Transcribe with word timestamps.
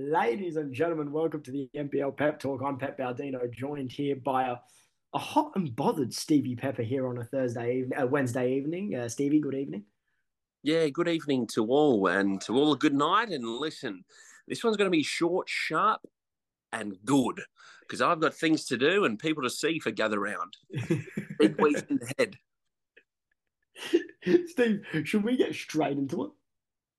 Ladies 0.00 0.54
and 0.54 0.72
gentlemen, 0.72 1.10
welcome 1.10 1.42
to 1.42 1.50
the 1.50 1.68
NPL 1.74 2.16
Pep 2.16 2.38
Talk. 2.38 2.62
I'm 2.64 2.78
Pep 2.78 2.96
Baldino, 2.96 3.52
joined 3.52 3.90
here 3.90 4.14
by 4.14 4.44
a, 4.44 4.56
a 5.12 5.18
hot 5.18 5.50
and 5.56 5.74
bothered 5.74 6.14
Stevie 6.14 6.54
Pepper 6.54 6.84
here 6.84 7.08
on 7.08 7.18
a 7.18 7.24
Thursday 7.24 7.78
evening, 7.78 7.98
uh, 7.98 8.06
Wednesday 8.06 8.54
evening. 8.54 8.94
Uh, 8.94 9.08
Stevie, 9.08 9.40
good 9.40 9.56
evening. 9.56 9.82
Yeah, 10.62 10.88
good 10.90 11.08
evening 11.08 11.48
to 11.54 11.66
all, 11.66 12.06
and 12.06 12.40
to 12.42 12.54
all 12.54 12.72
a 12.72 12.78
good 12.78 12.94
night. 12.94 13.30
And 13.30 13.44
listen, 13.44 14.04
this 14.46 14.62
one's 14.62 14.76
going 14.76 14.86
to 14.86 14.96
be 14.96 15.02
short, 15.02 15.48
sharp, 15.48 16.00
and 16.72 16.94
good 17.04 17.42
because 17.80 18.00
I've 18.00 18.20
got 18.20 18.34
things 18.34 18.66
to 18.66 18.76
do 18.76 19.04
and 19.04 19.18
people 19.18 19.42
to 19.42 19.50
see 19.50 19.80
for 19.80 19.90
gather 19.90 20.20
round. 20.20 20.56
Big 21.40 21.56
the 21.56 22.12
head. 22.16 22.36
Steve, 24.46 24.82
should 25.02 25.24
we 25.24 25.36
get 25.36 25.56
straight 25.56 25.98
into 25.98 26.26
it? 26.26 26.30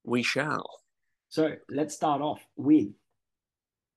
We 0.04 0.22
shall. 0.22 0.82
So 1.30 1.56
let's 1.70 1.94
start 1.94 2.22
off 2.22 2.44
with 2.56 2.88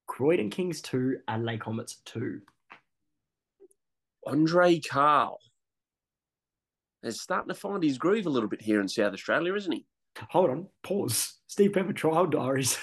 Croydon 0.06 0.50
Kings 0.50 0.82
2, 0.82 1.20
Adelaide 1.26 1.60
Comets 1.60 1.96
2. 2.04 2.42
Andre 4.26 4.78
Carl 4.80 5.40
is 7.02 7.22
starting 7.22 7.48
to 7.48 7.54
find 7.54 7.82
his 7.82 7.96
groove 7.96 8.26
a 8.26 8.30
little 8.30 8.50
bit 8.50 8.60
here 8.60 8.82
in 8.82 8.88
South 8.88 9.14
Australia, 9.14 9.54
isn't 9.54 9.72
he? 9.72 9.86
Hold 10.28 10.50
on, 10.50 10.66
pause. 10.82 11.38
Steve 11.46 11.72
Pepper 11.72 11.94
trial 11.94 12.26
diaries. 12.26 12.78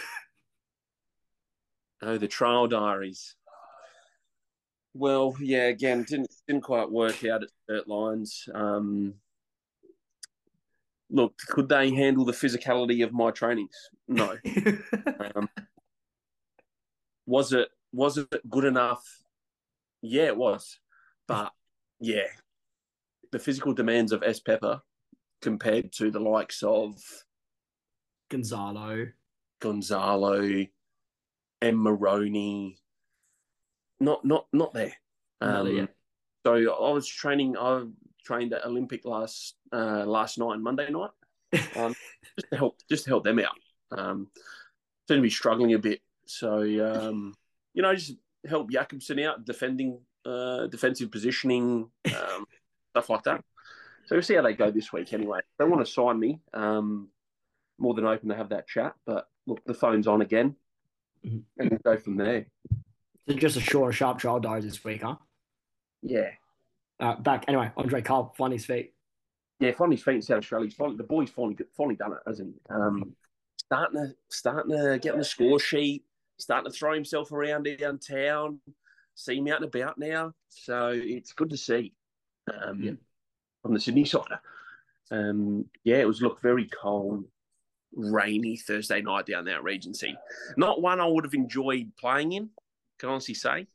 oh, 2.01 2.17
the 2.17 2.27
trial 2.27 2.67
diaries. 2.67 3.35
Well, 4.95 5.35
yeah, 5.39 5.67
again, 5.67 6.03
didn't 6.03 6.33
didn't 6.47 6.63
quite 6.63 6.91
work 6.91 7.23
out 7.23 7.43
at 7.43 7.49
Sturt 7.63 7.87
Lions. 7.87 8.49
Um, 8.55 9.13
look, 11.09 11.37
could 11.47 11.69
they 11.69 11.91
handle 11.91 12.25
the 12.25 12.31
physicality 12.31 13.03
of 13.03 13.13
my 13.13 13.31
trainings? 13.31 13.89
No. 14.07 14.37
um, 15.35 15.49
was 17.25 17.53
it 17.53 17.69
was 17.91 18.17
it 18.17 18.49
good 18.49 18.65
enough? 18.65 19.03
Yeah, 20.01 20.25
it 20.25 20.37
was. 20.37 20.79
But 21.27 21.51
yeah, 21.99 22.27
the 23.31 23.39
physical 23.39 23.73
demands 23.73 24.11
of 24.11 24.23
S 24.23 24.39
Pepper 24.39 24.81
compared 25.41 25.91
to 25.93 26.11
the 26.11 26.19
likes 26.19 26.63
of 26.63 26.95
Gonzalo, 28.29 29.07
Gonzalo, 29.59 30.65
and 31.61 31.79
Maroney, 31.79 32.77
not 33.99 34.23
not 34.25 34.47
not 34.53 34.73
there. 34.73 34.93
Um, 35.41 35.87
so 36.45 36.53
I 36.53 36.91
was 36.91 37.07
training. 37.07 37.57
I 37.57 37.83
trained 38.23 38.53
at 38.53 38.65
Olympic 38.65 39.05
last 39.05 39.55
uh, 39.71 40.05
last 40.05 40.37
night 40.37 40.53
and 40.53 40.63
Monday 40.63 40.89
night, 40.89 41.11
um, 41.75 41.95
just 42.37 42.49
to 42.51 42.57
help 42.57 42.77
just 42.89 43.03
to 43.05 43.09
help 43.09 43.23
them 43.23 43.39
out. 43.39 43.57
Um, 43.91 44.27
seem 45.07 45.17
to 45.17 45.21
be 45.21 45.29
struggling 45.29 45.73
a 45.73 45.79
bit, 45.79 46.01
so 46.25 46.61
um, 46.61 47.33
you 47.73 47.81
know, 47.81 47.95
just 47.95 48.13
help 48.47 48.71
Jakobsen 48.71 49.19
out 49.19 49.45
defending, 49.45 49.99
uh, 50.25 50.67
defensive 50.67 51.11
positioning, 51.11 51.89
um, 52.15 52.45
stuff 52.91 53.09
like 53.09 53.23
that. 53.23 53.43
So 54.05 54.15
we'll 54.15 54.23
see 54.23 54.35
how 54.35 54.41
they 54.41 54.53
go 54.53 54.71
this 54.71 54.91
week. 54.91 55.13
Anyway, 55.13 55.39
they 55.57 55.65
want 55.65 55.85
to 55.85 55.91
sign 55.91 56.19
me. 56.19 56.39
Um, 56.53 57.09
more 57.79 57.93
than 57.93 58.05
open 58.05 58.29
to 58.29 58.35
have 58.35 58.49
that 58.49 58.67
chat, 58.67 58.93
but 59.05 59.29
look, 59.47 59.63
the 59.65 59.73
phone's 59.73 60.07
on 60.07 60.21
again, 60.21 60.55
mm-hmm. 61.25 61.39
and 61.57 61.69
we'll 61.69 61.95
go 61.95 61.97
from 61.97 62.17
there. 62.17 62.45
So 63.27 63.35
just 63.35 63.57
a 63.57 63.61
short, 63.61 63.93
sharp 63.95 64.19
trial 64.19 64.39
dive 64.39 64.63
this 64.63 64.83
week, 64.83 65.01
huh? 65.01 65.15
Yeah. 66.01 66.31
Uh, 66.99 67.15
back 67.15 67.45
anyway. 67.47 67.71
Andre 67.77 68.01
Carl 68.01 68.33
find 68.37 68.53
his 68.53 68.65
feet. 68.65 68.93
Yeah, 69.59 69.71
find 69.71 69.91
his 69.91 70.03
feet 70.03 70.15
in 70.15 70.21
South 70.21 70.39
Australia. 70.39 70.69
Finally, 70.71 70.97
the 70.97 71.03
boy's 71.03 71.29
finally 71.29 71.57
finally 71.75 71.95
done 71.95 72.13
it, 72.13 72.19
hasn't 72.25 72.53
he? 72.53 72.73
Um, 72.73 73.15
starting 73.57 73.99
to 74.01 74.15
starting 74.29 74.71
to 74.77 74.99
get 74.99 75.13
on 75.13 75.19
the 75.19 75.25
score 75.25 75.59
sheet, 75.59 76.05
starting 76.37 76.71
to 76.71 76.77
throw 76.77 76.93
himself 76.93 77.31
around 77.31 77.67
downtown. 77.77 78.59
See 79.15 79.37
him 79.37 79.47
out 79.49 79.61
and 79.61 79.65
about 79.65 79.97
now, 79.97 80.33
so 80.47 80.91
it's 80.93 81.33
good 81.33 81.49
to 81.49 81.57
see. 81.57 81.93
Um, 82.63 82.81
yeah. 82.81 82.91
From 83.61 83.73
the 83.73 83.79
Sydney 83.79 84.05
side, 84.05 84.23
um, 85.11 85.65
yeah, 85.83 85.97
it 85.97 86.07
was 86.07 86.21
look 86.21 86.41
very 86.41 86.67
cold, 86.67 87.25
rainy 87.93 88.55
Thursday 88.55 89.01
night 89.01 89.25
down 89.25 89.43
there 89.43 89.55
at 89.57 89.63
Regency. 89.63 90.17
Not 90.55 90.81
one 90.81 91.01
I 91.01 91.05
would 91.05 91.25
have 91.25 91.33
enjoyed 91.33 91.91
playing 91.99 92.31
in. 92.31 92.49
Can 92.97 93.09
honestly 93.09 93.33
say, 93.33 93.67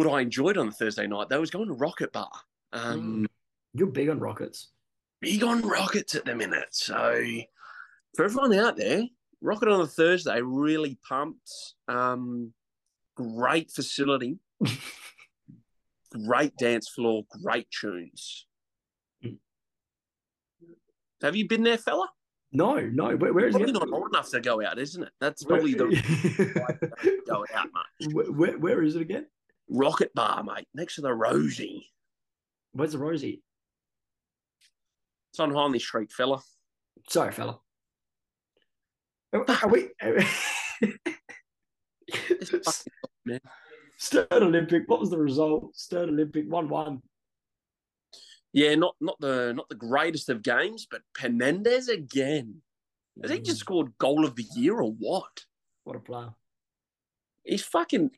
what 0.00 0.14
I 0.14 0.22
enjoyed 0.22 0.56
on 0.56 0.66
the 0.66 0.72
Thursday 0.72 1.06
night, 1.06 1.28
though, 1.28 1.40
was 1.40 1.50
going 1.50 1.68
to 1.68 1.74
Rocket 1.74 2.10
Bar. 2.10 2.30
Um, 2.72 3.22
mm. 3.22 3.26
You're 3.74 3.88
big 3.88 4.08
on 4.08 4.18
Rockets. 4.18 4.70
Big 5.20 5.44
on 5.44 5.60
Rockets 5.60 6.14
at 6.14 6.24
the 6.24 6.34
minute. 6.34 6.68
So 6.70 7.22
for 8.16 8.24
everyone 8.24 8.54
out 8.54 8.78
there, 8.78 9.02
Rocket 9.42 9.68
on 9.68 9.82
a 9.82 9.86
Thursday 9.86 10.40
really 10.40 10.98
pumps. 11.06 11.74
Um, 11.86 12.54
great 13.14 13.70
facility, 13.70 14.38
great 16.26 16.56
dance 16.56 16.88
floor, 16.88 17.24
great 17.42 17.66
tunes. 17.70 18.46
Mm. 19.22 19.36
Have 21.20 21.36
you 21.36 21.46
been 21.46 21.62
there, 21.62 21.78
fella? 21.78 22.08
No, 22.52 22.80
no. 22.80 23.16
Where, 23.16 23.34
where 23.34 23.48
is 23.48 23.54
probably 23.54 23.70
it? 23.70 23.74
not 23.74 23.92
old 23.92 24.08
enough 24.08 24.30
to 24.30 24.40
go 24.40 24.64
out, 24.64 24.78
isn't 24.78 25.02
it? 25.02 25.12
That's 25.20 25.44
probably 25.44 25.74
where, 25.74 25.90
the 25.90 27.22
go 27.28 27.44
out 27.54 27.68
much. 27.72 28.14
Where, 28.14 28.32
where, 28.32 28.58
where 28.58 28.82
is 28.82 28.96
it 28.96 29.02
again? 29.02 29.26
Rocket 29.70 30.12
Bar, 30.14 30.42
mate, 30.42 30.66
next 30.74 30.96
to 30.96 31.00
the 31.00 31.14
Rosie. 31.14 31.86
Where's 32.72 32.92
the 32.92 32.98
Rosie? 32.98 33.42
It's 35.32 35.40
on 35.40 35.54
Hindley 35.54 35.78
Street, 35.78 36.12
fella. 36.12 36.40
Sorry, 37.08 37.32
fella. 37.32 37.60
Are 39.32 39.68
we? 39.68 39.88
Sturt 43.96 44.32
Olympic. 44.32 44.82
What 44.88 45.00
was 45.00 45.10
the 45.10 45.18
result? 45.18 45.76
Sturt 45.76 46.08
Olympic 46.08 46.50
one-one. 46.50 47.02
Yeah, 48.52 48.74
not 48.74 48.96
not 49.00 49.20
the 49.20 49.52
not 49.54 49.68
the 49.68 49.76
greatest 49.76 50.28
of 50.28 50.42
games, 50.42 50.86
but 50.90 51.02
Penendez 51.16 51.88
again. 51.88 52.62
Has 53.22 53.30
he 53.30 53.38
just 53.38 53.58
mm. 53.58 53.60
scored 53.60 53.98
goal 53.98 54.24
of 54.24 54.34
the 54.34 54.46
year 54.56 54.80
or 54.80 54.90
what? 54.90 55.44
What 55.84 55.94
a 55.94 56.00
player! 56.00 56.30
He's 57.44 57.62
fucking. 57.62 58.10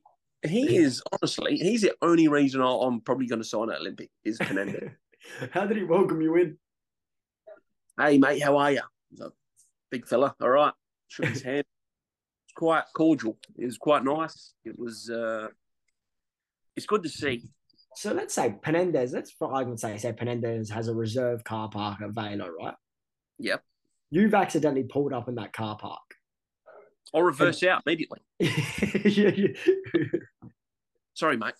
He 0.49 0.77
is 0.77 1.03
honestly. 1.13 1.57
He's 1.57 1.83
the 1.83 1.95
only 2.03 2.29
reason 2.29 2.61
I'm 2.61 3.01
probably 3.01 3.27
going 3.27 3.41
to 3.41 3.49
sign 3.49 3.71
at 3.71 3.81
Olympic 3.81 4.11
is 4.25 4.39
Penendez. 4.41 4.93
how 5.53 5.67
did 5.67 5.77
he 5.77 5.85
welcome 5.85 6.21
you 6.21 6.35
in? 6.37 6.59
Hey 7.99 8.19
mate, 8.19 8.43
how 8.43 8.57
are 8.57 8.73
you? 8.73 8.81
He's 9.11 9.21
a 9.21 9.31
big 9.91 10.07
fella. 10.07 10.35
All 10.41 10.51
right, 10.51 10.73
shook 11.09 11.27
his 11.27 11.43
hand. 11.45 11.65
It's 12.45 12.55
quite 12.57 12.85
cordial. 12.95 13.39
It 13.57 13.67
was 13.67 13.79
quite 13.79 14.05
nice. 14.05 14.55
It 14.65 14.79
was. 14.79 15.09
uh 15.11 15.49
It's 16.77 16.87
good 16.87 17.03
to 17.05 17.09
see. 17.09 17.45
So 17.95 18.13
let's 18.13 18.35
say 18.35 18.57
Penendez, 18.65 19.13
let's 19.13 19.31
for 19.31 19.53
argument's 19.53 19.83
sake 19.83 20.01
say 20.01 20.13
Penendez 20.13 20.71
has 20.71 20.89
a 20.89 20.95
reserve 20.95 21.45
car 21.45 21.69
park 21.69 22.01
at 22.01 22.11
Velo, 22.11 22.49
right? 22.49 22.75
Yep. 23.39 23.63
You've 24.11 24.35
accidentally 24.35 24.85
pulled 24.85 25.13
up 25.13 25.29
in 25.29 25.37
that 25.37 25.53
car 25.53 25.77
park. 25.77 26.01
I'll 27.15 27.23
reverse 27.23 27.63
and... 27.63 27.73
out 27.73 27.83
immediately. 27.87 28.21
yeah, 28.39 29.29
yeah. 29.29 29.49
Sorry, 31.23 31.37
mate. 31.37 31.55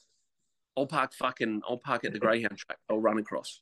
I'll 0.77 0.89
park 0.89 1.15
fucking 1.15 1.63
I'll 1.69 1.77
park 1.77 2.05
at 2.05 2.13
the 2.13 2.19
Greyhound 2.19 2.59
track. 2.59 2.79
I'll 2.91 2.99
run 2.99 3.19
across. 3.19 3.61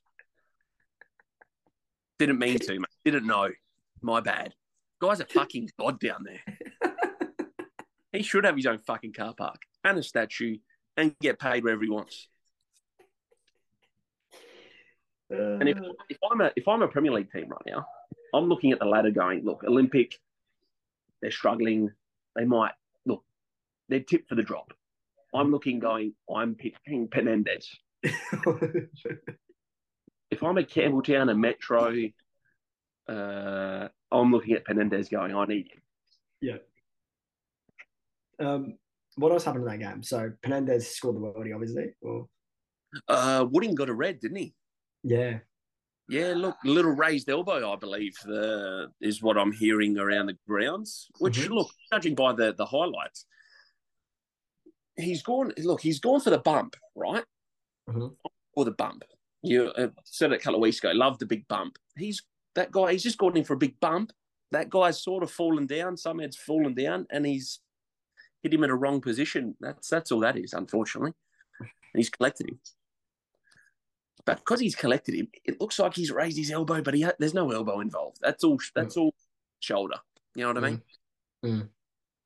Didn't 2.18 2.38
mean 2.38 2.58
to, 2.58 2.72
mate. 2.72 2.86
Didn't 3.04 3.26
know. 3.26 3.50
My 4.00 4.22
bad. 4.22 4.54
Guy's 4.98 5.20
a 5.20 5.26
fucking 5.26 5.68
god 5.78 6.00
down 6.00 6.24
there. 6.24 6.90
he 8.12 8.22
should 8.22 8.44
have 8.44 8.56
his 8.56 8.64
own 8.64 8.78
fucking 8.78 9.12
car 9.12 9.34
park 9.34 9.60
and 9.84 9.98
a 9.98 10.02
statue 10.02 10.56
and 10.96 11.14
get 11.20 11.38
paid 11.38 11.64
wherever 11.64 11.82
he 11.82 11.90
wants. 11.90 12.28
And 15.28 15.68
if, 15.68 15.76
uh. 15.76 15.92
if 16.08 16.16
I'm 16.32 16.40
a 16.40 16.50
if 16.56 16.66
I'm 16.66 16.80
a 16.80 16.88
Premier 16.88 17.12
League 17.12 17.30
team 17.30 17.50
right 17.50 17.66
now, 17.66 17.84
I'm 18.32 18.46
looking 18.46 18.72
at 18.72 18.78
the 18.78 18.86
ladder 18.86 19.10
going, 19.10 19.44
look, 19.44 19.64
Olympic, 19.64 20.18
they're 21.20 21.30
struggling. 21.30 21.90
They 22.36 22.46
might 22.46 22.72
look, 23.04 23.22
they're 23.91 24.00
tipped 24.00 24.30
for 24.30 24.34
the 24.34 24.42
drop. 24.42 24.72
I'm 25.34 25.50
looking 25.50 25.78
going, 25.78 26.15
I'm 26.34 26.54
picking 26.54 27.09
Penendez. 27.09 27.66
if 28.03 28.12
I'm 30.42 30.59
a 30.59 30.62
Campbelltown, 30.62 31.30
a 31.30 31.34
Metro, 31.34 31.94
uh, 33.09 33.88
I'm 34.10 34.32
looking 34.32 34.54
at 34.54 34.65
Penendez 34.66 35.10
going, 35.10 35.34
I 35.34 35.44
need 35.44 35.68
him. 35.68 35.82
Yeah. 36.41 36.56
Um, 38.44 38.78
what 39.16 39.32
else 39.32 39.44
happened 39.44 39.65
in 39.65 39.71
that 39.71 39.78
game? 39.78 40.03
So 40.03 40.32
Penendez 40.42 40.82
scored 40.82 41.16
the 41.16 41.21
worldie, 41.21 41.54
obviously. 41.54 41.92
Or 42.00 42.27
uh, 43.09 43.47
Wooding 43.50 43.74
got 43.74 43.88
a 43.88 43.94
red, 43.94 44.21
didn't 44.21 44.38
he? 44.38 44.54
Yeah. 45.03 45.38
Yeah, 46.09 46.32
look, 46.36 46.56
little 46.65 46.91
raised 46.91 47.30
elbow, 47.30 47.72
I 47.72 47.77
believe, 47.77 48.16
uh, 48.28 48.86
is 49.00 49.22
what 49.22 49.38
I'm 49.38 49.53
hearing 49.53 49.97
around 49.97 50.27
the 50.27 50.36
grounds. 50.48 51.09
Which, 51.21 51.38
mm-hmm. 51.38 51.53
look, 51.53 51.71
judging 51.92 52.16
by 52.16 52.32
the 52.32 52.53
the 52.53 52.66
highlights, 52.66 53.27
he's 55.02 55.22
gone. 55.22 55.52
Look, 55.58 55.80
he's 55.80 56.00
gone 56.00 56.20
for 56.20 56.30
the 56.30 56.38
bump, 56.38 56.76
right? 56.94 57.24
Mm-hmm. 57.88 58.08
Or 58.54 58.64
the 58.64 58.72
bump. 58.72 59.04
You 59.42 59.68
uh, 59.68 59.88
said 60.04 60.32
it 60.32 60.36
a 60.36 60.38
couple 60.38 60.56
of 60.56 60.62
weeks 60.62 60.78
ago. 60.78 60.92
Love 60.92 61.18
the 61.18 61.26
big 61.26 61.48
bump. 61.48 61.78
He's 61.97 62.22
that 62.54 62.70
guy. 62.70 62.92
He's 62.92 63.02
just 63.02 63.18
gone 63.18 63.36
in 63.36 63.44
for 63.44 63.54
a 63.54 63.58
big 63.58 63.78
bump. 63.80 64.12
That 64.52 64.68
guy's 64.68 65.02
sort 65.02 65.22
of 65.22 65.30
fallen 65.30 65.66
down. 65.66 65.97
Some 65.97 66.18
head's 66.18 66.36
fallen 66.36 66.74
down, 66.74 67.06
and 67.10 67.24
he's 67.24 67.60
hit 68.42 68.52
him 68.52 68.64
in 68.64 68.70
a 68.70 68.76
wrong 68.76 69.00
position. 69.00 69.56
That's 69.60 69.88
that's 69.88 70.12
all 70.12 70.20
that 70.20 70.36
is, 70.36 70.52
unfortunately. 70.52 71.12
And 71.60 71.68
he's 71.94 72.10
collected 72.10 72.48
him. 72.48 72.60
But 74.26 74.38
because 74.38 74.60
he's 74.60 74.76
collected 74.76 75.14
him, 75.14 75.28
it 75.44 75.60
looks 75.60 75.78
like 75.78 75.94
he's 75.94 76.10
raised 76.10 76.36
his 76.36 76.50
elbow, 76.50 76.82
but 76.82 76.94
he 76.94 77.03
ha- 77.03 77.12
there's 77.18 77.34
no 77.34 77.50
elbow 77.50 77.80
involved. 77.80 78.18
That's 78.20 78.44
all. 78.44 78.58
That's 78.74 78.96
all 78.96 79.14
shoulder. 79.60 79.96
You 80.34 80.42
know 80.42 80.53
what 80.53 80.64
I 80.64 80.70
mean? 80.70 80.82
Mm. 81.44 81.68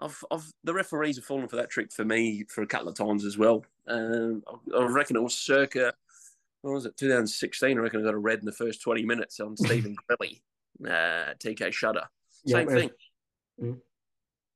I've, 0.01 0.25
I've, 0.31 0.53
the 0.65 0.75
referees 0.75 1.17
have 1.17 1.25
fallen 1.25 1.49
for 1.49 1.57
that 1.57 1.71
trick 1.71 1.93
for 1.93 2.05
me 2.05 2.45
for 2.49 2.63
a 2.63 2.67
couple 2.67 2.89
of 2.89 2.95
times 2.97 3.25
as 3.25 3.39
well. 3.39 3.65
Um, 3.87 4.43
I, 4.75 4.79
I 4.79 4.85
reckon 4.87 5.17
it 5.17 5.23
was 5.23 5.35
circa, 5.37 5.93
what 6.63 6.73
was 6.73 6.87
it, 6.87 6.97
2016? 6.97 7.79
I 7.79 7.81
reckon 7.81 8.01
I 8.01 8.05
got 8.05 8.15
a 8.15 8.19
red 8.19 8.41
in 8.41 8.45
the 8.45 8.53
first 8.53 8.83
20 8.83 9.05
minutes 9.05 9.39
on 9.41 9.57
Stephen 9.57 9.95
Grelly, 10.11 10.41
uh, 10.85 11.35
TK 11.39 11.73
Shutter. 11.73 12.03
Same 12.47 12.69
Yeah, 12.69 12.75
thing. 12.75 12.91
Mm. 13.63 13.81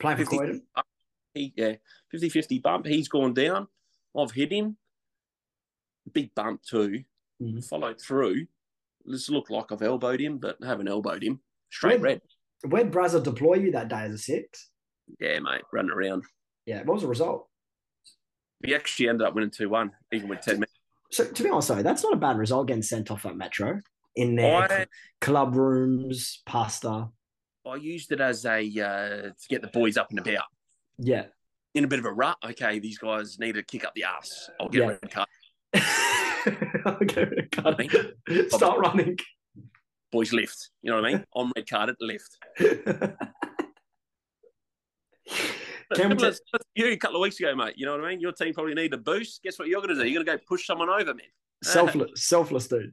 Playing 0.01 0.17
for 0.19 0.23
50, 0.25 0.37
Croydon. 0.37 0.63
he, 1.35 1.53
yeah, 1.57 1.75
50 2.11 2.29
50 2.29 2.59
bump. 2.59 2.87
He's 2.87 3.09
gone 3.09 3.35
down. 3.35 3.69
I've 4.17 4.33
hit 4.33 4.53
him. 4.53 4.77
Big 6.13 6.35
bump 6.35 6.63
too. 6.63 7.05
Mhm. 7.43 7.65
Followed 7.65 8.01
through. 8.01 8.47
This 9.05 9.29
looked 9.31 9.51
like 9.51 9.71
I've 9.71 9.83
elbowed 9.83 10.21
him, 10.21 10.39
but 10.39 10.57
I 10.63 10.67
haven't 10.67 10.89
elbowed 10.89 11.23
him. 11.23 11.41
Straight 11.71 12.01
Where- 12.01 12.13
red. 12.15 12.23
Where'd 12.67 12.91
Brazza 12.91 13.23
deploy 13.23 13.55
you 13.55 13.71
that 13.73 13.89
day 13.89 14.01
as 14.03 14.13
a 14.15 14.19
six? 14.19 14.71
Yeah, 15.21 15.39
mate, 15.41 15.63
running 15.73 15.91
around. 15.91 16.25
Yeah, 16.67 16.79
what 16.85 16.95
was 16.95 17.03
the 17.03 17.09
result? 17.09 17.49
We 18.63 18.75
actually 18.75 19.09
ended 19.09 19.27
up 19.27 19.35
winning 19.35 19.51
2 19.51 19.69
1, 19.69 19.91
even 20.13 20.29
with 20.29 20.41
10 20.41 20.55
minutes. 20.57 20.73
So 21.11 21.25
to 21.25 21.43
be 21.43 21.49
honest, 21.49 21.69
though, 21.69 21.83
that's 21.83 22.03
not 22.03 22.13
a 22.13 22.17
bad 22.17 22.37
result 22.39 22.67
getting 22.69 22.83
sent 22.83 23.11
off 23.11 23.25
at 23.25 23.37
Metro 23.37 23.81
in 24.17 24.35
their 24.37 24.63
I- 24.71 24.87
club 25.21 25.55
rooms, 25.55 26.43
pasta. 26.47 27.09
I 27.67 27.75
used 27.77 28.13
it 28.13 28.21
as 28.21 28.45
a 28.47 28.61
uh, 28.61 29.23
to 29.31 29.35
get 29.49 29.63
the 29.63 29.69
boys 29.69 29.97
up 29.97 30.11
and 30.11 30.19
about. 30.19 30.45
Yeah. 30.99 31.27
In 31.75 31.85
a 31.85 31.87
bit 31.89 31.99
of 31.99 32.07
a 32.07 32.13
rut, 32.13 32.37
okay, 32.45 32.79
these 32.79 32.99
guys 32.99 33.39
need 33.39 33.53
to 33.57 33.63
kick 33.63 33.85
up 33.85 33.95
the 33.95 34.05
ass. 34.05 34.51
I'll 34.61 34.69
get 34.69 34.81
Yeah. 34.81 34.85
a 34.85 34.99
red 35.03 35.11
card. 35.11 35.29
okay, 37.03 37.49
cut 37.53 37.77
it. 38.29 38.53
Start 38.53 38.79
running. 38.79 39.19
Boys 40.11 40.33
lift. 40.33 40.71
You 40.83 40.91
know 40.91 40.97
what 41.01 41.05
I 41.05 41.13
mean? 41.13 41.25
On 41.35 41.53
red 41.55 41.69
card 41.69 41.91
at 41.91 41.97
lift. 42.01 42.39
Can 45.95 46.11
Similar 46.11 46.33
t- 46.33 46.39
you 46.75 46.87
a 46.89 46.97
couple 46.97 47.17
of 47.17 47.23
weeks 47.23 47.41
ago, 47.41 47.55
mate. 47.55 47.75
You 47.77 47.87
know 47.87 47.93
what 47.93 48.05
I 48.05 48.11
mean? 48.11 48.21
Your 48.21 48.33
team 48.33 48.53
probably 48.53 48.75
need 48.75 48.93
a 48.93 48.99
boost. 48.99 49.43
Guess 49.43 49.59
what 49.59 49.69
you're 49.69 49.81
going 49.81 49.97
to 49.97 50.03
do? 50.03 50.09
You're 50.09 50.23
going 50.23 50.39
to 50.39 50.43
go 50.43 50.45
push 50.47 50.67
someone 50.67 50.91
over, 50.91 51.15
man. 51.15 51.27
selfless, 51.63 52.27
selfless 52.27 52.69
dude. 52.69 52.93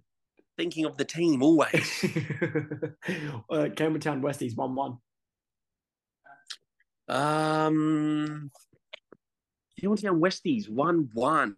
Thinking 0.58 0.86
of 0.86 0.96
the 0.96 1.04
team 1.04 1.44
always. 1.44 1.74
uh, 2.04 3.68
Campbelltown 3.76 4.22
Westies 4.22 4.56
one 4.56 4.76
one. 4.76 4.98
um, 7.10 8.50
Campbelltown 9.82 10.22
Westies 10.22 10.70
one 10.70 11.10
one. 11.14 11.56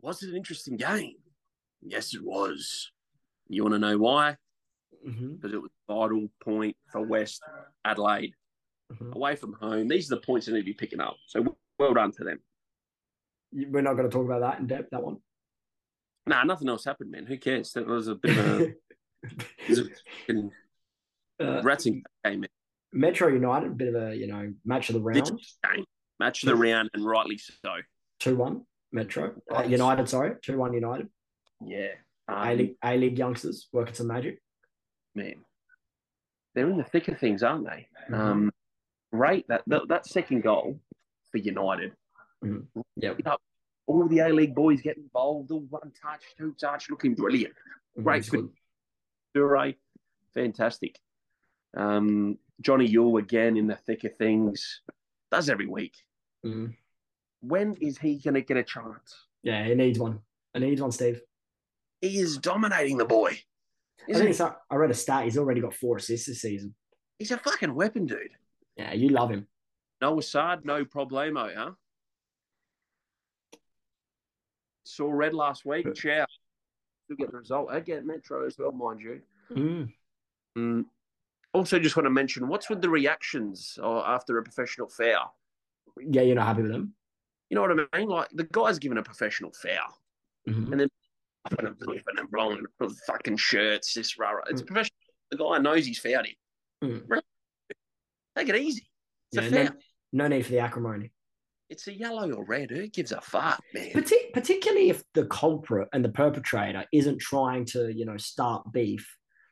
Was 0.00 0.22
it 0.22 0.30
an 0.30 0.36
interesting 0.36 0.76
game? 0.76 1.16
Yes, 1.82 2.14
it 2.14 2.24
was. 2.24 2.90
You 3.48 3.62
want 3.62 3.74
to 3.74 3.78
know 3.78 3.98
why? 3.98 4.36
Mm-hmm. 5.06 5.34
because 5.36 5.52
it 5.52 5.62
was 5.62 5.70
vital 5.88 6.28
point 6.42 6.76
for 6.92 7.00
West 7.00 7.42
Adelaide 7.84 8.34
Mhm. 8.92 9.14
away 9.14 9.36
from 9.36 9.52
home. 9.54 9.88
These 9.88 10.10
are 10.10 10.14
the 10.16 10.22
points 10.22 10.46
they 10.46 10.52
need 10.52 10.60
to 10.60 10.64
be 10.64 10.72
picking 10.74 11.00
up. 11.00 11.16
So 11.26 11.56
well 11.78 11.92
done 11.94 12.12
to 12.12 12.24
them. 12.24 12.38
We're 13.52 13.82
not 13.82 13.94
going 13.94 14.08
to 14.08 14.12
talk 14.14 14.24
about 14.24 14.40
that 14.40 14.60
in 14.60 14.66
depth. 14.66 14.90
That 14.90 15.02
one. 15.02 15.18
Nah, 16.26 16.44
nothing 16.44 16.68
else 16.68 16.84
happened, 16.84 17.10
man. 17.10 17.26
Who 17.26 17.36
cares? 17.38 17.72
That 17.72 17.86
was 17.86 18.08
a 18.08 18.14
bit 18.14 18.36
of 18.38 18.60
a, 18.60 18.74
a 21.40 21.58
uh, 21.58 21.62
ratting 21.62 22.02
game, 22.24 22.44
Metro 22.92 23.28
United, 23.28 23.66
a 23.72 23.74
bit 23.74 23.94
of 23.94 24.02
a 24.10 24.14
you 24.14 24.26
know 24.26 24.52
match 24.64 24.90
of 24.90 24.94
the 24.94 25.00
round, 25.00 25.26
game. 25.64 25.84
Match 26.20 26.42
of 26.42 26.48
the 26.48 26.56
round, 26.56 26.90
and 26.94 27.04
rightly 27.04 27.38
so. 27.38 27.74
two 28.20 28.36
one 28.36 28.64
Metro 28.92 29.34
uh, 29.54 29.62
United. 29.62 30.08
Sorry, 30.08 30.34
two 30.42 30.58
one 30.58 30.72
United. 30.72 31.08
Yeah, 31.64 31.92
A 32.28 32.32
um, 32.52 32.58
League 32.58 32.76
A 32.84 32.96
League 32.96 33.18
youngsters 33.18 33.68
working 33.72 33.94
some 33.94 34.06
magic. 34.08 34.40
man. 35.14 35.44
They're 36.58 36.68
in 36.68 36.76
the 36.76 36.82
thick 36.82 37.06
of 37.06 37.20
things, 37.20 37.44
aren't 37.44 37.66
they? 37.66 37.86
Mhm. 38.10 38.18
Um, 38.18 38.52
great 39.12 39.46
that, 39.46 39.62
that 39.68 39.86
that 39.86 40.06
second 40.06 40.42
goal 40.42 40.80
for 41.30 41.38
United. 41.38 41.94
Yeah, 42.96 43.14
All 43.86 44.08
the 44.08 44.18
A 44.18 44.28
League 44.30 44.56
boys 44.56 44.80
get 44.82 44.96
involved. 44.96 45.52
All 45.52 45.60
one 45.60 45.92
touch, 45.92 46.22
two 46.36 46.54
touch, 46.60 46.90
looking 46.90 47.14
brilliant. 47.14 47.54
Great 48.02 48.18
It's 48.18 48.28
good. 48.30 48.50
Dure, 49.34 49.72
fantastic. 50.34 50.98
Um, 51.76 52.38
Johnny 52.60 52.86
Yule 52.86 53.18
again 53.18 53.56
in 53.56 53.68
the 53.68 53.76
thick 53.76 54.02
of 54.02 54.16
things. 54.16 54.82
Does 55.30 55.48
every 55.48 55.66
week. 55.66 55.94
Mhm. 56.44 56.76
When 57.40 57.74
is 57.74 57.98
he 57.98 58.18
going 58.18 58.34
to 58.34 58.42
get 58.42 58.56
a 58.56 58.64
chance? 58.64 59.26
Yeah, 59.44 59.64
he 59.64 59.76
needs 59.76 60.00
one. 60.00 60.22
He 60.54 60.58
needs 60.60 60.82
one, 60.82 60.90
Steve. 60.90 61.22
He 62.00 62.18
is 62.18 62.36
dominating 62.36 62.96
the 62.98 63.04
boy. 63.04 63.38
I 64.08 64.12
think 64.14 64.40
I 64.70 64.76
read 64.76 64.90
a 64.90 64.94
stat. 64.94 65.24
He's 65.24 65.38
already 65.38 65.60
got 65.60 65.74
four 65.74 65.96
assists 65.96 66.26
this 66.26 66.40
season. 66.40 66.74
He's 67.18 67.30
a 67.30 67.38
fucking 67.38 67.74
weapon, 67.74 68.06
dude. 68.06 68.30
Yeah, 68.76 68.92
you 68.92 69.08
love 69.08 69.30
him. 69.30 69.46
No 70.00 70.18
Assad, 70.18 70.64
no 70.64 70.84
problemo, 70.84 71.54
huh? 71.54 71.72
Saw 74.84 75.10
red 75.10 75.34
last 75.34 75.64
week. 75.64 75.92
Chow. 75.94 76.26
Still 77.04 77.16
get 77.16 77.30
the 77.32 77.38
result. 77.38 77.68
I 77.70 77.80
get 77.80 78.06
Metro 78.06 78.46
as 78.46 78.56
well, 78.58 78.72
mind 78.72 79.00
you. 79.00 79.20
Mm. 79.50 79.92
Mm. 80.56 80.84
Also, 81.52 81.78
just 81.78 81.96
want 81.96 82.06
to 82.06 82.10
mention 82.10 82.48
what's 82.48 82.70
with 82.70 82.80
the 82.80 82.88
reactions 82.90 83.78
uh, 83.82 84.00
after 84.00 84.38
a 84.38 84.42
professional 84.42 84.88
foul? 84.88 85.34
Yeah, 85.98 86.22
you're 86.22 86.36
not 86.36 86.46
happy 86.46 86.62
with 86.62 86.70
him. 86.70 86.94
You 87.50 87.56
know 87.56 87.62
what 87.62 87.88
I 87.92 87.98
mean? 87.98 88.08
Like 88.08 88.28
the 88.32 88.44
guy's 88.44 88.78
given 88.78 88.98
a 88.98 89.02
professional 89.02 89.52
foul. 89.52 89.98
Mhm. 90.48 90.72
and 90.72 90.80
then 90.80 90.88
up 91.52 91.58
and 91.64 91.78
flipping 91.78 92.18
and 92.18 92.30
blowing 92.30 92.64
fucking 93.06 93.36
shirts, 93.36 93.94
this 93.94 94.18
rah, 94.18 94.30
rah. 94.30 94.42
It's 94.50 94.62
Mm. 94.62 94.66
professional. 94.66 94.96
The 95.30 95.36
guy 95.36 95.58
knows 95.58 95.86
he's 95.86 96.02
him. 96.02 96.24
Mm. 96.82 97.20
Take 98.36 98.48
it 98.48 98.56
easy. 98.56 98.88
It's 99.32 99.42
Yeah, 99.52 99.60
a 99.62 99.66
foul. 99.66 99.76
no, 100.12 100.24
no 100.24 100.28
need 100.36 100.44
for 100.46 100.52
the 100.52 100.58
acrimony. 100.60 101.12
It's 101.68 101.86
a 101.86 101.92
yellow 101.92 102.32
or 102.32 102.44
red. 102.44 102.70
Who 102.70 102.86
gives 102.88 103.12
a 103.12 103.20
fuck, 103.20 103.62
man? 103.74 103.90
Partic- 103.92 104.32
particularly 104.32 104.88
if 104.90 105.02
the 105.12 105.26
culprit 105.26 105.88
and 105.92 106.02
the 106.04 106.08
perpetrator 106.08 106.86
isn't 106.92 107.20
trying 107.20 107.66
to, 107.66 107.92
you 107.92 108.06
know, 108.06 108.16
start 108.16 108.72
beef. 108.72 109.06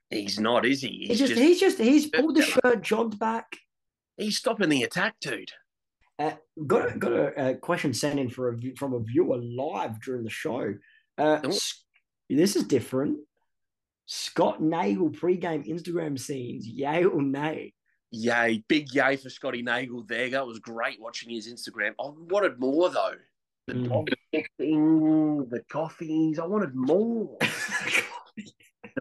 He's 0.08 0.38
not, 0.38 0.64
is 0.64 0.80
he? 0.80 0.88
He's 1.08 1.08
He's 1.08 1.18
just, 1.18 1.30
just, 1.32 1.42
he's 1.42 1.60
just 1.60 1.78
he's 1.78 2.06
pulled 2.08 2.36
the 2.36 2.42
shirt 2.42 2.80
jogged 2.80 3.18
back. 3.18 3.56
he's 4.16 4.38
stopping 4.38 4.68
the 4.70 4.82
attack, 4.84 5.16
dude. 5.20 5.50
Uh, 6.18 6.32
got 6.66 6.94
a, 6.94 6.98
got 6.98 7.12
a, 7.12 7.50
a 7.50 7.54
question 7.56 7.92
sent 7.92 8.18
in 8.18 8.30
for 8.30 8.48
a 8.48 8.56
view, 8.56 8.72
from 8.78 8.94
a 8.94 9.00
viewer 9.00 9.36
live 9.36 10.00
during 10.00 10.24
the 10.24 10.30
show. 10.30 10.72
Uh, 11.18 11.40
Oh. 11.44 11.58
This 12.28 12.56
is 12.56 12.64
different. 12.64 13.18
Scott 14.06 14.62
Nagel 14.62 15.10
pre-game 15.10 15.64
Instagram 15.64 16.18
scenes. 16.18 16.66
Yay 16.66 17.04
or 17.04 17.22
nay? 17.22 17.72
Yay, 18.12 18.62
big 18.68 18.92
yay 18.94 19.16
for 19.16 19.28
Scotty 19.30 19.62
Nagel 19.62 20.04
there. 20.04 20.30
That 20.30 20.46
was 20.46 20.58
great 20.60 21.00
watching 21.00 21.30
his 21.30 21.48
Instagram. 21.52 21.90
I 22.00 22.08
wanted 22.32 22.58
more 22.58 22.88
though. 22.88 23.14
The 23.66 23.74
Mm. 23.74 24.08
thing, 24.58 25.48
the 25.48 25.60
coffees. 25.68 26.38
I 26.38 26.46
wanted 26.46 26.74
more. 26.74 27.36
the 28.36 28.52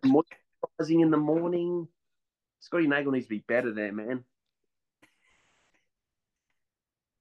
moisturising 0.04 1.04
in 1.04 1.12
the 1.12 1.18
morning. 1.18 1.88
Scotty 2.62 2.88
Nagel 2.88 3.12
needs 3.12 3.28
to 3.28 3.30
be 3.30 3.44
better 3.48 3.72
there, 3.72 3.92
man. 3.92 4.24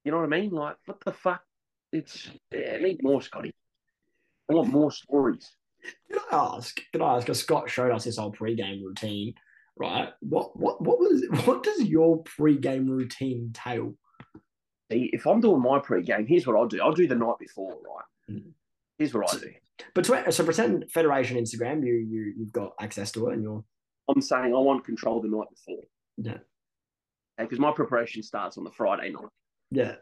You 0.03 0.11
know 0.11 0.17
what 0.17 0.33
I 0.33 0.39
mean? 0.39 0.51
Like, 0.51 0.77
what 0.85 0.99
the 1.01 1.11
fuck? 1.13 1.43
It's 1.91 2.29
yeah, 2.51 2.75
I 2.75 2.81
need 2.81 3.03
more, 3.03 3.21
Scotty. 3.21 3.53
I 4.49 4.53
want 4.53 4.69
more 4.71 4.91
stories. 4.91 5.55
Can 6.09 6.19
I 6.31 6.35
ask? 6.55 6.79
Can 6.91 7.01
I 7.01 7.15
ask? 7.15 7.25
Because 7.25 7.39
Scott 7.39 7.69
showed 7.69 7.91
us 7.91 8.03
his 8.03 8.17
whole 8.17 8.31
pre-game 8.31 8.83
routine, 8.83 9.33
right? 9.77 10.09
What 10.21 10.57
what 10.57 10.81
what 10.81 10.99
was 10.99 11.25
what 11.45 11.63
does 11.63 11.83
your 11.83 12.23
pre-game 12.23 12.87
routine 12.87 13.47
entail? 13.47 13.95
See, 14.91 15.09
if 15.13 15.25
I'm 15.25 15.41
doing 15.41 15.61
my 15.61 15.79
pre-game, 15.79 16.27
here's 16.27 16.45
what 16.45 16.55
I'll 16.55 16.67
do. 16.67 16.81
I'll 16.81 16.93
do 16.93 17.07
the 17.07 17.15
night 17.15 17.39
before, 17.39 17.71
right? 17.71 18.35
Mm. 18.35 18.51
Here's 18.97 19.13
what 19.13 19.33
I 19.33 19.39
do. 19.39 19.51
But 19.93 20.05
to, 20.05 20.31
so 20.31 20.43
pretend 20.43 20.85
Federation 20.91 21.37
Instagram, 21.37 21.85
you 21.85 21.95
you 21.95 22.33
you've 22.37 22.51
got 22.51 22.73
access 22.79 23.11
to 23.13 23.27
it, 23.27 23.33
and 23.33 23.43
you're 23.43 23.63
I'm 24.07 24.21
saying 24.21 24.53
I 24.53 24.59
want 24.59 24.85
control 24.85 25.21
the 25.21 25.27
night 25.27 25.47
before. 25.49 25.83
Yeah. 26.17 26.37
Because 27.37 27.59
my 27.59 27.71
preparation 27.71 28.23
starts 28.23 28.57
on 28.57 28.63
the 28.63 28.71
Friday 28.71 29.11
night. 29.11 29.27
yeah 29.71 29.95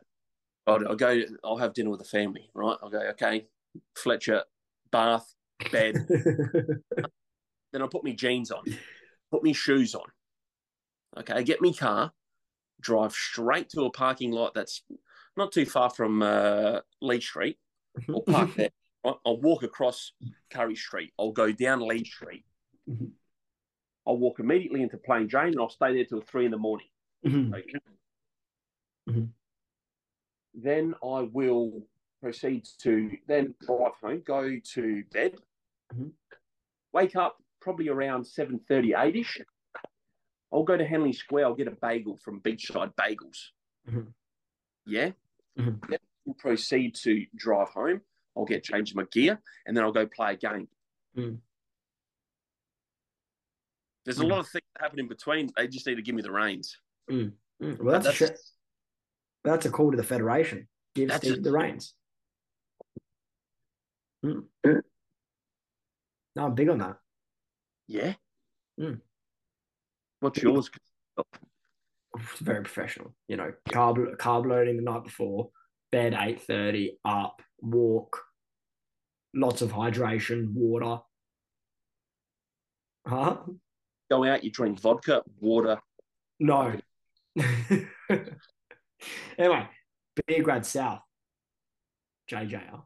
I'll, 0.67 0.87
I'll 0.87 0.95
go. 0.95 1.21
I'll 1.43 1.57
have 1.57 1.73
dinner 1.73 1.89
with 1.89 1.99
the 1.99 2.05
family. 2.05 2.49
Right. 2.53 2.77
I'll 2.81 2.89
go. 2.89 2.99
Okay, 3.11 3.47
Fletcher, 3.97 4.43
bath, 4.91 5.33
bed. 5.71 5.95
then 7.71 7.81
I'll 7.81 7.87
put 7.87 8.03
my 8.03 8.11
jeans 8.11 8.51
on, 8.51 8.63
put 9.31 9.43
my 9.43 9.51
shoes 9.51 9.95
on. 9.95 10.05
Okay, 11.19 11.43
get 11.43 11.61
me 11.61 11.73
car, 11.73 12.11
drive 12.81 13.13
straight 13.13 13.69
to 13.69 13.83
a 13.83 13.91
parking 13.91 14.31
lot 14.31 14.53
that's 14.53 14.83
not 15.37 15.51
too 15.51 15.65
far 15.65 15.89
from 15.89 16.21
uh, 16.21 16.79
Leigh 17.01 17.19
Street. 17.19 17.57
I'll 18.09 18.21
park 18.27 18.55
there. 18.55 18.69
I'll 19.03 19.41
walk 19.41 19.63
across 19.63 20.13
Currie 20.49 20.75
Street. 20.75 21.11
I'll 21.19 21.33
go 21.33 21.51
down 21.51 21.81
Leigh 21.81 22.05
Street. 22.05 22.45
Mhm. 22.89 23.11
I'll 24.05 24.17
walk 24.17 24.39
immediately 24.39 24.81
into 24.81 24.97
Plain 24.97 25.29
Jane 25.29 25.47
and 25.47 25.59
I'll 25.59 25.69
stay 25.69 25.93
there 25.93 26.05
till 26.05 26.21
three 26.21 26.45
in 26.45 26.51
the 26.51 26.57
morning. 26.57 26.87
Mhm. 27.25 27.53
Okay. 27.53 29.27
then 30.53 30.93
I 31.03 31.21
will 31.21 31.81
proceed 32.21 32.65
to 32.79 33.17
then 33.27 33.55
drive 33.65 33.93
home, 34.01 34.21
go 34.25 34.57
to 34.73 35.03
bed, 35.11 35.35
Mhm. 35.93 36.11
wake 36.91 37.15
up 37.15 37.37
probably 37.61 37.89
around 37.89 38.23
7.30, 38.25 38.93
8ish. 38.93 39.41
I'll 40.51 40.63
go 40.63 40.77
to 40.77 40.85
Henley 40.85 41.13
Square. 41.13 41.45
I'll 41.45 41.55
get 41.55 41.67
a 41.67 41.71
bagel 41.71 42.17
from 42.17 42.41
Beachside 42.41 42.93
Bagels. 42.95 43.49
Mhm. 43.87 44.13
Yeah. 44.85 45.11
Mhm. 45.57 45.87
Then 45.89 45.99
we'll 46.25 46.35
proceed 46.35 46.95
to 46.95 47.25
drive 47.35 47.69
home. 47.69 48.01
I'll 48.35 48.45
get 48.45 48.63
changed 48.63 48.95
my 48.95 49.05
gear 49.05 49.41
and 49.65 49.75
then 49.75 49.83
I'll 49.83 49.91
go 49.91 50.05
play 50.07 50.33
a 50.33 50.37
game. 50.37 50.67
Mm. 51.15 51.41
There's 54.05 54.17
Mm. 54.19 54.23
a 54.23 54.27
lot 54.27 54.39
of 54.39 54.49
things 54.49 54.65
that 54.75 54.81
happen 54.83 54.99
in 54.99 55.07
between. 55.07 55.49
They 55.55 55.67
just 55.67 55.87
need 55.87 55.95
to 55.95 56.01
give 56.01 56.15
me 56.15 56.21
the 56.21 56.31
reins. 56.31 56.77
Mm, 57.09 57.35
Well, 57.59 57.75
But 57.77 58.03
that's, 58.03 58.21
a 58.21 58.27
sh- 58.27 58.39
that's 59.43 59.65
a 59.65 59.71
call 59.71 59.91
to 59.91 59.97
the 59.97 60.03
federation. 60.03 60.67
Give 60.95 61.11
Steve 61.13 61.33
it. 61.37 61.43
the 61.43 61.51
reins. 61.51 61.95
Mm. 64.23 64.47
No, 66.35 66.45
I'm 66.45 66.55
big 66.55 66.69
on 66.69 66.79
that. 66.79 66.97
yeah. 67.87 68.13
Mm. 68.79 68.99
What's 70.19 70.41
yours? 70.41 70.69
It's 71.17 72.39
very 72.39 72.61
professional. 72.63 73.13
You 73.27 73.37
know, 73.37 73.51
carb 73.69 74.17
carb 74.17 74.45
loading 74.47 74.77
the 74.77 74.83
night 74.83 75.03
before, 75.03 75.49
bed 75.91 76.15
eight 76.17 76.41
thirty, 76.41 76.97
up, 77.03 77.41
walk, 77.61 78.19
lots 79.35 79.61
of 79.61 79.71
hydration, 79.71 80.53
water. 80.53 81.01
Huh? 83.07 83.37
Go 84.09 84.23
out, 84.23 84.43
you 84.43 84.51
drink 84.51 84.79
vodka, 84.79 85.23
water. 85.39 85.79
No. 86.39 86.77
anyway, 89.37 89.67
Beograd 90.29 90.65
South. 90.65 91.01
JJR. 92.31 92.81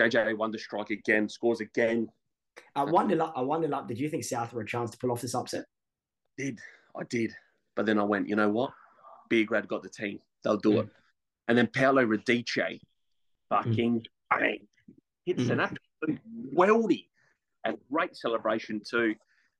JJ 0.00 0.36
Wonder 0.36 0.58
strike 0.58 0.90
again, 0.90 1.28
scores 1.28 1.60
again. 1.60 2.08
Uh, 2.74 2.86
one 2.86 3.08
nil 3.08 3.22
up. 3.22 3.34
Uh, 3.38 3.42
one 3.42 3.60
nil 3.60 3.74
up. 3.74 3.88
Did 3.88 3.98
you 3.98 4.08
think 4.08 4.24
South 4.24 4.52
were 4.52 4.62
a 4.62 4.66
chance 4.66 4.90
to 4.90 4.98
pull 4.98 5.10
off 5.12 5.20
this 5.20 5.34
upset? 5.34 5.64
Did 6.36 6.58
I 6.98 7.04
did, 7.04 7.32
but 7.76 7.86
then 7.86 7.98
I 7.98 8.04
went. 8.04 8.28
You 8.28 8.36
know 8.36 8.48
what? 8.50 8.72
Beograd 9.30 9.68
got 9.68 9.82
the 9.82 9.88
team. 9.88 10.20
They'll 10.44 10.56
do 10.58 10.72
Mm. 10.72 10.80
it. 10.80 10.88
And 11.48 11.58
then 11.58 11.66
Paolo 11.66 12.04
Radice, 12.04 12.80
fucking 13.48 14.06
bang, 14.30 14.66
hits 15.26 15.48
an 15.48 15.60
absolute 15.60 16.20
weldy. 16.54 17.08
A 17.64 17.74
great 17.90 18.16
celebration 18.16 18.80
too. 18.88 19.14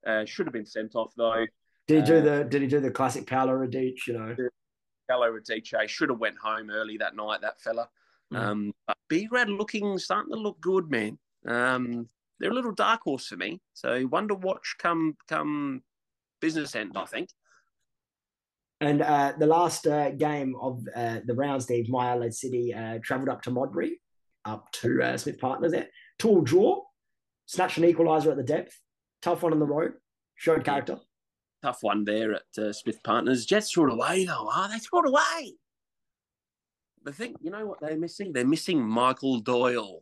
Uh, 0.06 0.24
should 0.24 0.46
have 0.46 0.52
been 0.52 0.66
sent 0.66 0.94
off 0.94 1.12
though. 1.16 1.46
Did 1.86 2.00
he 2.00 2.06
do 2.06 2.16
Uh, 2.18 2.20
the 2.38 2.44
Did 2.44 2.62
he 2.62 2.68
do 2.68 2.80
the 2.80 2.90
classic 2.90 3.26
Paolo 3.26 3.52
Radic? 3.52 4.06
You 4.06 4.14
know. 4.14 4.36
Paolo 5.08 5.32
Radice 5.32 5.88
should 5.88 6.10
have 6.10 6.18
went 6.18 6.36
home 6.38 6.70
early 6.70 6.96
that 6.98 7.14
night. 7.16 7.40
That 7.40 7.60
fella. 7.60 7.88
Mm. 8.32 8.36
Um, 8.36 8.74
but 8.86 8.96
Beograd 9.10 9.56
looking 9.56 9.98
starting 9.98 10.32
to 10.32 10.38
look 10.38 10.60
good, 10.60 10.90
man. 10.90 11.18
Um, 11.46 12.08
they're 12.42 12.50
a 12.50 12.54
little 12.54 12.72
dark 12.74 13.02
horse 13.04 13.28
for 13.28 13.36
me. 13.36 13.60
So 13.72 14.02
one 14.02 14.26
to 14.28 14.34
watch 14.34 14.74
come 14.78 15.16
come 15.28 15.82
business 16.40 16.74
end. 16.74 16.92
I 16.96 17.06
think. 17.06 17.28
And 18.80 19.00
uh, 19.00 19.34
the 19.38 19.46
last 19.46 19.86
uh, 19.86 20.10
game 20.10 20.56
of 20.60 20.84
uh, 20.96 21.20
the 21.24 21.34
round, 21.34 21.62
Steve, 21.62 21.88
my 21.88 22.10
Adelaide 22.10 22.34
City 22.34 22.74
uh, 22.74 22.98
travelled 23.00 23.28
up 23.28 23.40
to 23.42 23.52
Modbury, 23.52 24.00
up 24.44 24.72
to 24.72 25.00
uh, 25.00 25.16
Smith 25.16 25.38
Partners 25.38 25.70
there. 25.70 25.86
Tall 26.18 26.40
draw, 26.40 26.82
snatched 27.46 27.78
an 27.78 27.84
equaliser 27.84 28.32
at 28.32 28.36
the 28.36 28.42
depth. 28.42 28.76
Tough 29.22 29.44
one 29.44 29.52
on 29.52 29.60
the 29.60 29.66
road, 29.66 29.92
showed 30.34 30.64
character. 30.64 30.98
tough 31.62 31.78
one 31.82 32.02
there 32.04 32.34
at 32.34 32.58
uh, 32.58 32.72
Smith 32.72 33.00
Partners. 33.04 33.46
Jets 33.46 33.70
threw 33.70 33.86
it 33.86 33.92
away 33.92 34.24
though. 34.24 34.48
Ah, 34.50 34.68
they 34.68 34.80
threw 34.80 35.04
it 35.04 35.10
away. 35.10 35.54
The 37.04 37.12
thing, 37.12 37.36
you 37.40 37.52
know 37.52 37.66
what 37.66 37.80
they're 37.80 37.96
missing? 37.96 38.32
They're 38.32 38.44
missing 38.44 38.82
Michael 38.82 39.38
Doyle. 39.38 40.00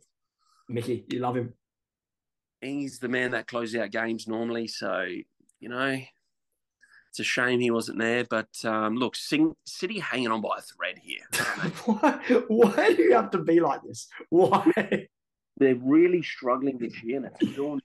Mickey, 0.69 1.05
you 1.11 1.19
love 1.19 1.35
him. 1.35 1.53
He's 2.61 2.99
the 2.99 3.09
man 3.09 3.31
that 3.31 3.47
closes 3.47 3.75
out 3.75 3.91
games 3.91 4.27
normally. 4.27 4.67
So 4.67 5.05
you 5.59 5.69
know, 5.69 5.99
it's 7.09 7.19
a 7.19 7.23
shame 7.23 7.59
he 7.59 7.71
wasn't 7.71 7.99
there. 7.99 8.23
But 8.23 8.49
um, 8.63 8.95
look, 8.95 9.15
Sing- 9.15 9.55
City 9.65 9.99
hanging 9.99 10.29
on 10.29 10.41
by 10.41 10.57
a 10.57 10.61
thread 10.61 10.97
here. 10.97 11.23
why, 11.85 12.19
why 12.47 12.93
do 12.93 13.03
you 13.03 13.13
have 13.13 13.31
to 13.31 13.37
be 13.39 13.59
like 13.59 13.81
this? 13.83 14.07
Why? 14.29 15.07
They're 15.57 15.75
really 15.75 16.23
struggling 16.23 16.77
this 16.79 17.03
year. 17.03 17.17
And 17.17 17.29
it's 17.39 17.55
doing... 17.55 17.81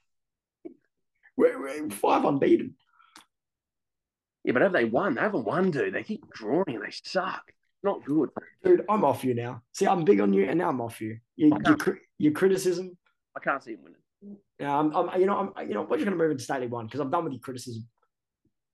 We're, 1.37 1.61
we're 1.61 1.90
five 1.90 2.25
unbeaten. 2.25 2.75
Yeah, 4.45 4.52
but 4.52 4.62
have 4.62 4.73
they 4.73 4.85
won? 4.85 5.16
They 5.16 5.21
haven't 5.21 5.45
won, 5.45 5.71
dude. 5.71 5.92
They 5.92 6.04
keep 6.04 6.30
drawing 6.33 6.80
they 6.80 6.92
suck. 7.02 7.52
Not 7.83 8.04
good. 8.04 8.30
Dude, 8.64 8.85
I'm 8.88 9.04
off 9.04 9.25
you 9.25 9.35
now. 9.35 9.62
See, 9.73 9.87
I'm 9.87 10.04
big 10.04 10.21
on 10.21 10.33
you, 10.33 10.45
and 10.45 10.59
now 10.59 10.71
I'm 10.71 10.80
off 10.80 11.00
you. 11.00 11.18
You, 11.35 11.52
I 11.52 11.56
you 11.56 11.62
can't- 11.62 11.80
cri- 11.80 12.00
your 12.18 12.33
criticism. 12.33 12.97
I 13.37 13.40
can't 13.40 13.62
see 13.62 13.73
him 13.73 13.80
winning. 13.83 14.00
Yeah, 14.58 14.78
I'm, 14.78 14.94
I'm, 14.96 15.20
you 15.20 15.26
know, 15.26 15.52
I'm, 15.56 15.68
you 15.68 15.75
know, 15.75 15.82
we're 15.82 15.96
just 15.96 16.04
gonna 16.06 16.16
move 16.16 16.30
into 16.30 16.58
League 16.58 16.70
One 16.70 16.86
because 16.86 17.00
I'm 17.00 17.10
done 17.10 17.25
with 17.25 17.32
your 17.34 17.40
criticism. 17.40 17.86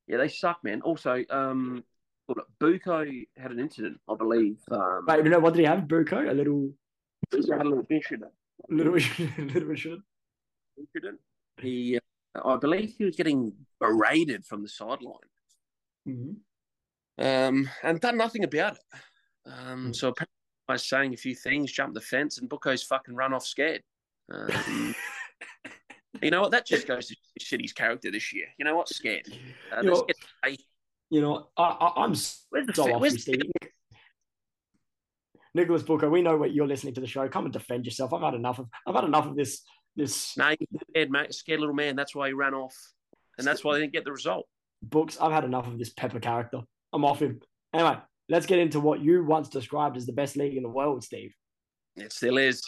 Yeah, 0.07 0.19
they 0.19 0.29
suck, 0.29 0.63
man. 0.63 0.81
Also, 0.83 1.25
um, 1.31 1.83
look, 2.29 2.47
Buko 2.61 3.27
had 3.37 3.51
an 3.51 3.59
incident, 3.59 3.99
I 4.09 4.15
believe. 4.17 4.59
Um, 4.71 5.05
Wait, 5.09 5.25
you 5.25 5.31
know 5.31 5.41
what 5.41 5.55
did 5.55 5.61
he 5.61 5.67
have? 5.67 5.81
Buko, 5.81 6.31
a 6.31 6.35
little, 6.35 6.73
he 7.31 7.39
had 7.51 7.63
a 7.67 7.69
little 7.69 7.87
incident. 7.91 8.33
little, 8.69 8.93
little 9.39 9.71
incident. 9.71 10.03
incident. 10.79 11.21
He, 11.61 11.99
uh, 12.37 12.49
I 12.49 12.57
believe, 12.57 12.95
he 12.97 13.05
was 13.05 13.17
getting 13.17 13.53
berated 13.81 14.45
from 14.45 14.63
the 14.63 14.69
sideline, 14.69 15.29
Mhm. 16.09 16.37
um, 17.19 17.69
and 17.83 18.01
done 18.01 18.17
nothing 18.19 18.45
about 18.45 18.77
it. 18.77 18.83
Um, 19.47 19.89
Mm. 19.91 19.97
so 19.97 20.09
apparently, 20.09 20.33
by 20.69 20.77
saying 20.77 21.13
a 21.13 21.17
few 21.17 21.35
things, 21.35 21.73
jumped 21.73 21.95
the 21.95 22.01
fence, 22.01 22.39
and 22.39 22.49
Buko's 22.49 22.85
fucking 22.85 23.15
run 23.17 23.33
off 23.35 23.45
scared. 23.45 23.83
Um, 24.31 24.47
you 26.23 26.31
know 26.31 26.43
what? 26.43 26.51
That 26.51 26.67
just 26.67 26.87
goes 26.87 27.07
to 27.09 27.17
City's 27.39 27.73
character 27.73 28.11
this 28.11 28.33
year. 28.33 28.47
You 28.59 28.65
know 28.65 28.77
what? 28.77 28.89
Scared. 28.89 29.27
Uh, 29.75 29.81
You 29.83 29.91
know, 29.91 29.95
scared. 29.95 30.59
You 31.11 31.21
know, 31.21 31.49
I, 31.57 31.63
I, 31.63 32.05
I'm 32.05 32.15
so 32.15 32.41
the, 32.53 32.83
off. 32.83 33.03
Nicholas 35.55 35.83
Booker, 35.83 36.09
we 36.09 36.23
know 36.23 36.37
what 36.39 36.55
you're 36.55 36.67
listening 36.67 36.95
to 36.95 37.03
the 37.03 37.07
show. 37.07 37.29
Come 37.29 37.45
and 37.45 37.53
defend 37.53 37.85
yourself. 37.85 38.15
I've 38.15 38.23
had 38.23 38.35
enough 38.35 38.59
of. 38.59 38.69
I've 38.87 38.95
had 38.95 39.05
enough 39.05 39.27
of 39.27 39.37
this. 39.37 39.63
This 39.95 40.35
No, 40.39 40.49
he's 40.59 40.69
scared, 40.91 41.11
mate. 41.11 41.35
Scared 41.35 41.61
little 41.61 41.75
man. 41.75 41.97
That's 41.97 42.15
why 42.15 42.29
he 42.29 42.33
ran 42.33 42.55
off, 42.55 42.75
and 43.37 43.47
that's 43.47 43.63
why 43.63 43.75
they 43.75 43.81
didn't 43.81 43.93
get 43.93 44.05
the 44.07 44.13
result. 44.13 44.47
books. 44.83 45.19
I've 45.21 45.33
had 45.33 45.45
enough 45.45 45.67
of 45.67 45.79
this 45.79 45.91
Pepper 45.91 46.19
character. 46.21 46.61
I'm 46.95 47.05
off 47.05 47.21
him. 47.21 47.41
Anyway, 47.75 47.99
let's 48.31 48.47
get 48.47 48.59
into 48.59 48.81
what 48.81 49.01
you 49.01 49.23
once 49.25 49.51
described 49.51 49.99
as 49.99 50.07
the 50.07 50.13
best 50.13 50.37
league 50.37 50.57
in 50.57 50.63
the 50.63 50.69
world, 50.69 51.05
Steve. 51.05 51.35
It 51.97 52.13
still 52.13 52.39
is. 52.39 52.63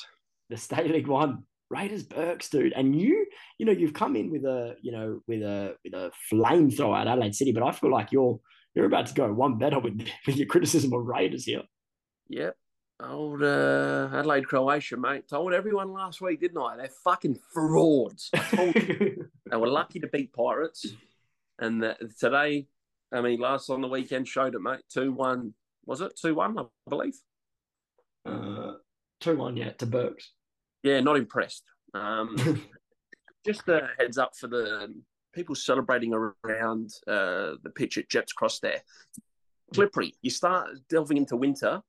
The 0.51 0.59
State 0.59 0.91
League 0.91 1.09
One. 1.09 1.45
Raiders 1.75 2.03
Burks, 2.03 2.49
dude. 2.49 2.73
And 2.73 2.99
you, 2.99 3.27
you 3.59 3.67
know, 3.67 3.73
you've 3.73 3.95
come 3.95 4.17
in 4.17 4.31
with 4.31 4.45
a, 4.45 4.77
you 4.81 4.93
know, 4.93 5.21
with 5.27 5.43
a 5.43 5.77
with 5.85 5.95
a 5.95 6.11
flamethrower 6.33 7.01
at 7.01 7.09
Adelaide 7.09 7.35
City, 7.35 7.53
but 7.53 7.63
I 7.63 7.73
feel 7.73 7.91
like 7.91 8.13
you're 8.13 8.39
you're 8.75 8.87
about 8.87 9.07
to 9.07 9.15
go 9.15 9.33
one 9.33 9.59
better 9.59 9.79
with, 9.79 10.07
with 10.27 10.37
your 10.37 10.47
criticism 10.47 10.93
of 10.93 11.05
Raiders 11.05 11.45
here. 11.45 11.63
Yep. 12.29 12.57
Old 13.01 13.43
uh, 13.43 14.09
Adelaide 14.13 14.47
Croatia, 14.47 14.97
mate. 14.97 15.29
Told 15.29 15.53
everyone 15.53 15.93
last 15.93 16.21
week, 16.21 16.41
didn't 16.41 16.63
I? 16.63 16.77
They're 16.77 16.89
fucking 17.03 17.39
frauds. 17.53 18.31
I 18.33 18.39
told 18.39 18.75
you. 18.77 19.29
they 19.51 19.57
were 19.57 19.69
lucky 19.69 19.99
to 20.01 20.07
beat 20.07 20.33
Pirates. 20.33 20.87
And 21.59 21.85
uh, 21.85 21.95
today, 22.19 22.69
I 23.13 23.21
mean, 23.21 23.41
last 23.41 23.69
on 23.69 23.81
the 23.81 23.89
weekend 23.89 24.29
showed 24.29 24.55
it, 24.55 24.61
mate. 24.61 24.81
2 24.93 25.13
1. 25.13 25.55
Was 25.87 26.01
it 26.01 26.19
2 26.21 26.35
1, 26.35 26.59
I 26.59 26.65
believe? 26.89 27.15
uh, 28.27 28.73
two 29.21 29.37
one, 29.37 29.57
yeah, 29.57 29.71
to 29.71 29.87
Burks. 29.87 30.33
Yeah, 30.85 31.01
not 31.01 31.17
impressed. 31.17 31.65
Um, 31.95 32.37
just 33.47 33.67
a 33.69 33.89
heads 33.99 34.19
up 34.19 34.37
for 34.37 34.47
the 34.47 34.95
people 35.33 35.55
celebrating 35.55 36.15
around 36.15 36.91
uh, 37.09 37.55
the 37.63 37.73
pitch 37.75 37.99
at 37.99 38.09
Gepps 38.09 38.33
Cross 38.33 38.61
there. 38.61 38.83
Slippery. 39.73 40.15
You 40.23 40.31
start 40.31 40.69
delving 40.89 41.17
into 41.17 41.37
winter, 41.37 41.83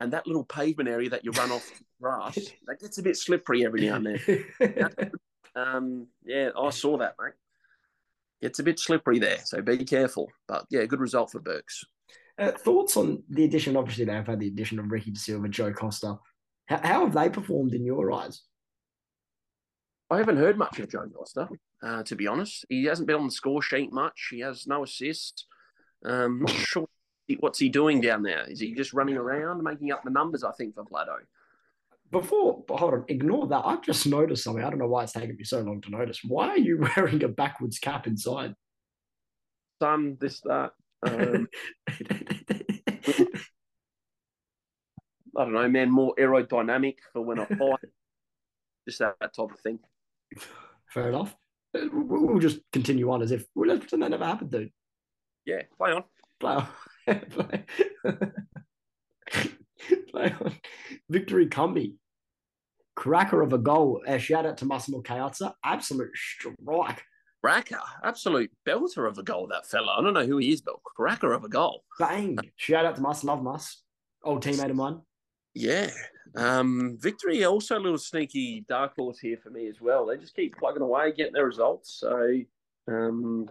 and 0.00 0.12
that 0.12 0.26
little 0.26 0.44
pavement 0.44 0.88
area 0.88 1.08
that 1.10 1.24
you 1.24 1.30
run 1.30 1.52
off 1.52 1.70
grass, 2.02 2.34
that 2.66 2.80
gets 2.80 2.98
a 2.98 3.02
bit 3.02 3.16
slippery 3.16 3.64
every 3.64 3.86
now 3.86 3.96
and 3.96 4.06
then. 4.06 5.10
Um, 5.54 6.06
yeah, 6.24 6.48
I 6.58 6.70
saw 6.70 6.96
that, 6.96 7.14
mate. 7.20 7.34
It's 8.40 8.58
a 8.58 8.62
bit 8.62 8.78
slippery 8.78 9.18
there, 9.18 9.36
so 9.44 9.60
be 9.60 9.84
careful. 9.84 10.32
But 10.48 10.64
yeah, 10.70 10.86
good 10.86 10.98
result 10.98 11.30
for 11.30 11.40
Burks. 11.40 11.84
Uh, 12.38 12.52
thoughts 12.52 12.96
on 12.96 13.22
the 13.28 13.44
addition? 13.44 13.76
Obviously, 13.76 14.06
they've 14.06 14.26
had 14.26 14.40
the 14.40 14.46
addition 14.46 14.78
of 14.78 14.90
Ricky 14.90 15.10
De 15.10 15.18
Silva, 15.18 15.48
Joe 15.48 15.74
Costa. 15.74 16.18
How, 16.66 16.80
how 16.82 17.04
have 17.04 17.14
they 17.14 17.28
performed 17.28 17.74
in 17.74 17.84
your 17.84 18.12
eyes? 18.12 18.42
I 20.10 20.18
haven't 20.18 20.36
heard 20.36 20.58
much 20.58 20.78
of 20.78 20.90
Joe 20.90 21.08
Costa, 21.14 21.48
uh, 21.82 22.02
to 22.02 22.16
be 22.16 22.26
honest. 22.26 22.66
He 22.68 22.84
hasn't 22.84 23.06
been 23.06 23.16
on 23.16 23.26
the 23.26 23.32
score 23.32 23.62
sheet 23.62 23.92
much. 23.92 24.28
He 24.30 24.40
has 24.40 24.66
no 24.66 24.84
assists. 24.84 25.46
Um, 26.04 26.40
not 26.40 26.50
sure 26.50 26.86
what's 27.40 27.58
he 27.58 27.70
doing 27.70 28.00
down 28.00 28.22
there. 28.22 28.44
Is 28.50 28.60
he 28.60 28.74
just 28.74 28.92
running 28.92 29.16
around, 29.16 29.62
making 29.62 29.90
up 29.90 30.02
the 30.04 30.10
numbers? 30.10 30.44
I 30.44 30.52
think 30.52 30.74
for 30.74 30.84
Plado. 30.84 31.16
Before, 32.10 32.62
but 32.68 32.76
hold 32.76 32.92
on, 32.92 33.04
ignore 33.08 33.46
that. 33.46 33.62
I've 33.64 33.82
just 33.82 34.06
noticed 34.06 34.44
something. 34.44 34.62
I 34.62 34.68
don't 34.68 34.78
know 34.78 34.86
why 34.86 35.04
it's 35.04 35.12
taken 35.12 35.34
me 35.34 35.44
so 35.44 35.60
long 35.60 35.80
to 35.80 35.90
notice. 35.90 36.20
Why 36.22 36.48
are 36.48 36.58
you 36.58 36.86
wearing 36.96 37.24
a 37.24 37.28
backwards 37.28 37.78
cap 37.78 38.06
inside? 38.06 38.54
Sun, 39.80 40.18
this, 40.20 40.40
that. 40.42 40.72
Um, 41.04 41.48
I 45.36 45.44
don't 45.44 45.52
know, 45.54 45.68
man, 45.68 45.90
more 45.90 46.14
aerodynamic 46.18 46.96
for 47.12 47.22
when 47.22 47.38
I 47.38 47.44
fight. 47.46 47.78
just 48.86 48.98
that, 48.98 49.14
that, 49.20 49.34
type 49.34 49.50
of 49.50 49.60
thing. 49.60 49.78
Fair 50.88 51.08
enough. 51.08 51.34
We'll 51.74 52.38
just 52.38 52.60
continue 52.72 53.10
on 53.10 53.22
as 53.22 53.32
if 53.32 53.46
well, 53.54 53.68
let's 53.68 53.80
pretend 53.80 54.02
that 54.02 54.10
never 54.10 54.26
happened, 54.26 54.50
dude. 54.50 54.70
Yeah, 55.46 55.62
play 55.78 55.92
on. 55.92 56.04
Play 56.38 56.52
on. 56.52 56.68
play. 57.30 57.64
play 60.10 60.34
on. 60.40 60.54
Victory 61.08 61.46
Cumby. 61.46 61.94
Cracker 62.94 63.40
of 63.40 63.54
a 63.54 63.58
goal. 63.58 64.02
Uh, 64.06 64.18
shout 64.18 64.44
out 64.44 64.58
to 64.58 64.66
Massimo 64.66 65.00
Chiazza. 65.00 65.54
Absolute 65.64 66.14
strike. 66.14 67.02
Cracker, 67.42 67.80
absolute 68.04 68.52
belter 68.64 69.08
of 69.08 69.18
a 69.18 69.22
goal, 69.24 69.48
that 69.48 69.66
fella. 69.66 69.96
I 69.98 70.02
don't 70.02 70.14
know 70.14 70.26
who 70.26 70.38
he 70.38 70.52
is, 70.52 70.60
but 70.60 70.80
cracker 70.84 71.32
of 71.32 71.42
a 71.42 71.48
goal. 71.48 71.82
Bang. 71.98 72.38
Shout 72.54 72.84
out 72.84 72.94
to 72.96 73.00
Mus. 73.00 73.24
Love 73.24 73.42
Mus. 73.42 73.82
Old 74.22 74.44
teammate 74.44 74.70
of 74.70 74.76
mine. 74.76 75.00
Yeah. 75.54 75.90
Um, 76.34 76.96
victory 76.98 77.44
also 77.44 77.78
a 77.78 77.80
little 77.80 77.98
sneaky 77.98 78.64
dark 78.68 78.94
horse 78.96 79.18
here 79.18 79.36
for 79.42 79.50
me 79.50 79.68
as 79.68 79.80
well. 79.80 80.06
They 80.06 80.16
just 80.16 80.34
keep 80.34 80.56
plugging 80.56 80.82
away, 80.82 81.12
getting 81.12 81.34
their 81.34 81.46
results. 81.46 81.92
So 82.00 82.40
um, 82.88 83.48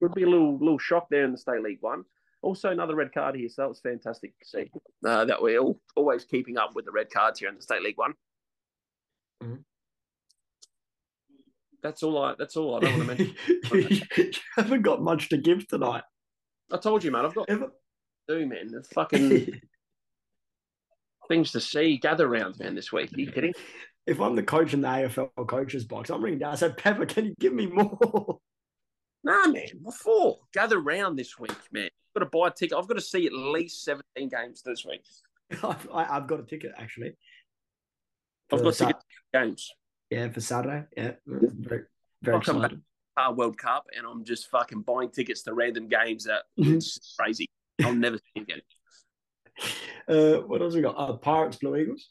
would 0.00 0.14
be 0.14 0.24
a 0.24 0.28
little 0.28 0.58
little 0.58 0.78
shock 0.78 1.08
there 1.10 1.24
in 1.24 1.32
the 1.32 1.38
state 1.38 1.62
league 1.62 1.78
one. 1.80 2.04
Also 2.42 2.70
another 2.70 2.94
red 2.94 3.12
card 3.12 3.34
here, 3.34 3.48
so 3.48 3.62
that 3.62 3.68
was 3.68 3.80
fantastic 3.80 4.38
to 4.38 4.46
see 4.46 4.70
uh, 5.04 5.24
that 5.24 5.42
we're 5.42 5.58
all, 5.58 5.80
always 5.96 6.24
keeping 6.24 6.56
up 6.56 6.74
with 6.74 6.84
the 6.84 6.92
red 6.92 7.10
cards 7.10 7.40
here 7.40 7.48
in 7.48 7.56
the 7.56 7.62
state 7.62 7.82
league 7.82 7.98
one. 7.98 8.14
Mm-hmm. 9.42 9.56
That's 11.82 12.02
all 12.02 12.22
I. 12.22 12.34
That's 12.38 12.56
all 12.56 12.76
I 12.76 12.80
don't 12.80 12.98
want 12.98 13.18
to 13.18 13.24
mention. 13.24 14.00
you 14.16 14.30
haven't 14.56 14.82
got 14.82 15.02
much 15.02 15.28
to 15.30 15.36
give 15.36 15.66
tonight. 15.68 16.02
I 16.72 16.76
told 16.76 17.04
you, 17.04 17.10
man. 17.10 17.24
I've 17.24 17.34
got 17.34 17.48
Ever... 17.48 17.72
do, 18.26 18.46
man. 18.46 18.68
The 18.68 18.82
fucking 18.82 19.60
things 21.28 21.52
to 21.52 21.60
see, 21.60 21.98
gather 21.98 22.28
rounds, 22.28 22.58
man, 22.58 22.74
this 22.74 22.92
week. 22.92 23.12
Are 23.12 23.20
you 23.20 23.30
kidding? 23.30 23.54
If 24.06 24.20
I'm 24.20 24.34
the 24.34 24.42
coach 24.42 24.72
in 24.74 24.80
the 24.80 24.88
AFL 24.88 25.46
coaches 25.46 25.84
box, 25.84 26.10
I'm 26.10 26.22
ringing 26.22 26.40
down. 26.40 26.52
I 26.52 26.56
said, 26.56 26.78
Pepper, 26.78 27.06
can 27.06 27.26
you 27.26 27.34
give 27.38 27.52
me 27.52 27.66
more? 27.66 28.38
Nah, 29.24 29.48
man. 29.48 29.66
What 29.82 29.94
for? 29.94 30.38
Gather 30.52 30.78
round 30.80 31.18
this 31.18 31.38
week, 31.38 31.52
man. 31.72 31.86
I've 31.86 32.20
got 32.20 32.30
to 32.30 32.38
buy 32.38 32.48
a 32.48 32.50
ticket. 32.50 32.78
I've 32.78 32.88
got 32.88 32.94
to 32.94 33.00
see 33.00 33.26
at 33.26 33.32
least 33.32 33.84
17 33.84 34.28
games 34.28 34.62
this 34.62 34.84
week. 34.84 35.02
I've, 35.62 35.88
I, 35.92 36.04
have 36.04 36.26
got 36.26 36.40
a 36.40 36.44
ticket, 36.44 36.72
actually. 36.78 37.12
I've 38.52 38.62
got 38.62 38.74
ticket 38.74 38.96
games. 39.34 39.70
Yeah, 40.10 40.28
for 40.30 40.40
Saturday. 40.40 40.86
Yeah. 40.96 41.12
Very, 41.26 41.82
very 42.22 42.38
excited. 42.38 42.80
Car 43.18 43.34
World 43.34 43.58
Cup, 43.58 43.86
and 43.96 44.06
I'm 44.06 44.24
just 44.24 44.48
fucking 44.48 44.82
buying 44.82 45.10
tickets 45.10 45.42
to 45.42 45.52
random 45.52 45.88
games 45.88 46.24
that 46.24 46.44
mm-hmm. 46.58 46.74
it's 46.74 47.14
crazy. 47.18 47.48
I'll 47.84 47.94
never 47.94 48.18
see 48.18 48.42
again. 48.42 48.60
Uh, 50.08 50.38
what 50.46 50.62
else 50.62 50.74
we 50.74 50.80
got? 50.80 50.96
Uh, 50.96 51.14
Pirates, 51.14 51.58
Blue 51.58 51.76
Eagles. 51.76 52.10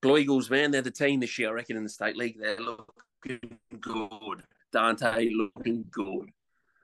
Blue 0.00 0.18
Eagles, 0.18 0.50
man, 0.50 0.72
they're 0.72 0.82
the 0.82 0.90
team 0.90 1.20
this 1.20 1.38
year, 1.38 1.50
I 1.50 1.52
reckon, 1.52 1.76
in 1.76 1.84
the 1.84 1.88
state 1.88 2.16
league. 2.16 2.36
They're 2.40 2.56
looking 2.58 3.58
good. 3.80 4.42
Dante 4.72 5.30
looking 5.30 5.84
good. 5.90 6.30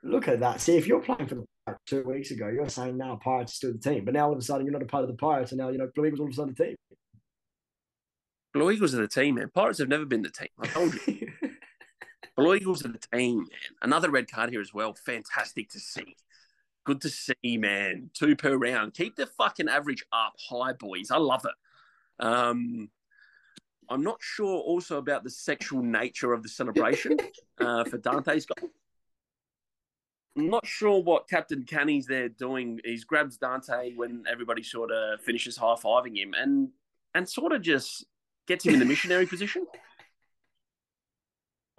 Look 0.03 0.29
at 0.29 0.39
that. 0.39 0.61
See, 0.61 0.77
if 0.77 0.87
you're 0.87 1.01
playing 1.01 1.27
for 1.27 1.35
the 1.35 1.45
Pirates 1.65 1.83
two 1.85 2.03
weeks 2.03 2.31
ago, 2.31 2.47
you're 2.47 2.69
saying 2.69 2.97
now 2.97 3.19
Pirates 3.21 3.53
are 3.53 3.55
still 3.55 3.73
the 3.73 3.79
team, 3.79 4.05
but 4.05 4.13
now 4.13 4.27
all 4.27 4.31
of 4.31 4.39
a 4.39 4.41
sudden 4.41 4.65
you're 4.65 4.71
not 4.71 4.83
a 4.83 4.85
part 4.85 5.03
of 5.03 5.09
the 5.09 5.17
Pirates, 5.17 5.51
and 5.51 5.59
now 5.59 5.69
you 5.69 5.77
know 5.77 5.89
Blue 5.93 6.05
Eagles 6.05 6.21
all 6.21 6.27
of 6.27 6.31
a 6.31 6.35
sudden 6.35 6.55
the 6.57 6.63
team. 6.63 6.75
Blue 8.53 8.71
Eagles 8.71 8.95
are 8.95 9.01
the 9.01 9.07
team, 9.07 9.35
man. 9.35 9.51
Pirates 9.53 9.79
have 9.79 9.89
never 9.89 10.05
been 10.05 10.21
the 10.21 10.29
team. 10.29 10.47
I 10.59 10.67
told 10.67 10.93
you. 11.05 11.31
Blue 12.37 12.55
Eagles 12.55 12.85
are 12.85 12.89
the 12.89 13.01
team, 13.13 13.39
man. 13.39 13.75
Another 13.81 14.09
red 14.09 14.31
card 14.31 14.49
here 14.49 14.61
as 14.61 14.73
well. 14.73 14.93
Fantastic 14.93 15.69
to 15.71 15.79
see. 15.79 16.15
Good 16.89 17.01
to 17.01 17.09
see, 17.09 17.59
man. 17.59 18.09
Two 18.15 18.35
per 18.35 18.57
round. 18.57 18.95
Keep 18.95 19.15
the 19.15 19.27
fucking 19.27 19.69
average 19.69 20.03
up 20.11 20.33
high, 20.49 20.73
boys. 20.73 21.11
I 21.11 21.17
love 21.17 21.45
it. 21.45 22.25
Um, 22.25 22.89
I'm 23.87 24.01
not 24.01 24.17
sure 24.21 24.57
also 24.57 24.97
about 24.97 25.23
the 25.23 25.29
sexual 25.29 25.83
nature 25.83 26.33
of 26.33 26.41
the 26.41 26.49
celebration 26.49 27.15
uh, 27.59 27.83
for 27.83 27.99
Dante's 27.99 28.47
goal. 28.47 28.71
I'm 30.35 30.49
not 30.49 30.65
sure 30.65 30.99
what 31.03 31.29
Captain 31.29 31.61
Canny's 31.61 32.07
there 32.07 32.27
doing. 32.27 32.79
He 32.83 32.97
grabs 33.05 33.37
Dante 33.37 33.93
when 33.95 34.23
everybody 34.27 34.63
sort 34.63 34.89
of 34.89 35.21
finishes 35.21 35.57
high 35.57 35.75
fiving 35.75 36.17
him 36.17 36.33
and 36.33 36.69
and 37.13 37.29
sort 37.29 37.53
of 37.53 37.61
just 37.61 38.03
gets 38.47 38.65
him 38.65 38.73
in 38.73 38.79
the 38.79 38.85
missionary 38.85 39.25
position. 39.27 39.67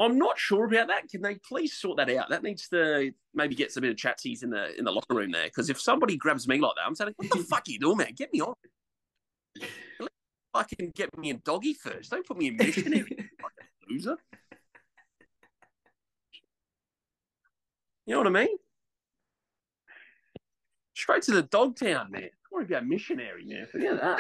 I'm 0.00 0.16
not 0.16 0.38
sure 0.38 0.64
about 0.64 0.88
that. 0.88 1.08
Can 1.10 1.20
they 1.20 1.34
please 1.34 1.74
sort 1.74 1.98
that 1.98 2.08
out? 2.08 2.30
That 2.30 2.42
needs 2.42 2.68
to 2.68 3.12
maybe 3.34 3.54
get 3.54 3.70
some 3.70 3.82
bit 3.82 3.90
of 3.90 3.96
chatsies 3.96 4.42
in 4.42 4.48
the 4.48 4.76
in 4.78 4.84
the 4.86 4.90
locker 4.90 5.14
room 5.14 5.30
there. 5.30 5.44
Because 5.44 5.68
if 5.68 5.78
somebody 5.78 6.16
grabs 6.16 6.48
me 6.48 6.58
like 6.58 6.72
that, 6.76 6.86
I'm 6.86 6.94
saying, 6.94 7.12
"What 7.16 7.30
the 7.30 7.44
fuck 7.50 7.64
are 7.68 7.70
you 7.70 7.78
doing, 7.78 7.98
man? 7.98 8.12
Get 8.16 8.32
me 8.32 8.40
on." 8.40 8.54
Fucking 10.54 10.92
get 10.96 11.16
me 11.18 11.30
in 11.30 11.42
doggy 11.44 11.74
first. 11.74 12.10
Don't 12.10 12.26
put 12.26 12.38
me 12.38 12.48
in 12.48 12.56
missionary, 12.58 13.28
loser. 13.88 14.16
You 18.06 18.14
know 18.14 18.18
what 18.18 18.26
I 18.26 18.30
mean? 18.30 18.56
Straight 20.94 21.22
to 21.24 21.32
the 21.32 21.42
dog 21.42 21.76
town, 21.76 22.10
man. 22.10 22.24
I 22.24 22.28
want 22.50 22.66
to 22.66 22.68
be 22.68 22.74
a 22.74 22.82
missionary, 22.82 23.44
man. 23.44 23.66
Forget 23.70 24.00
that. 24.00 24.18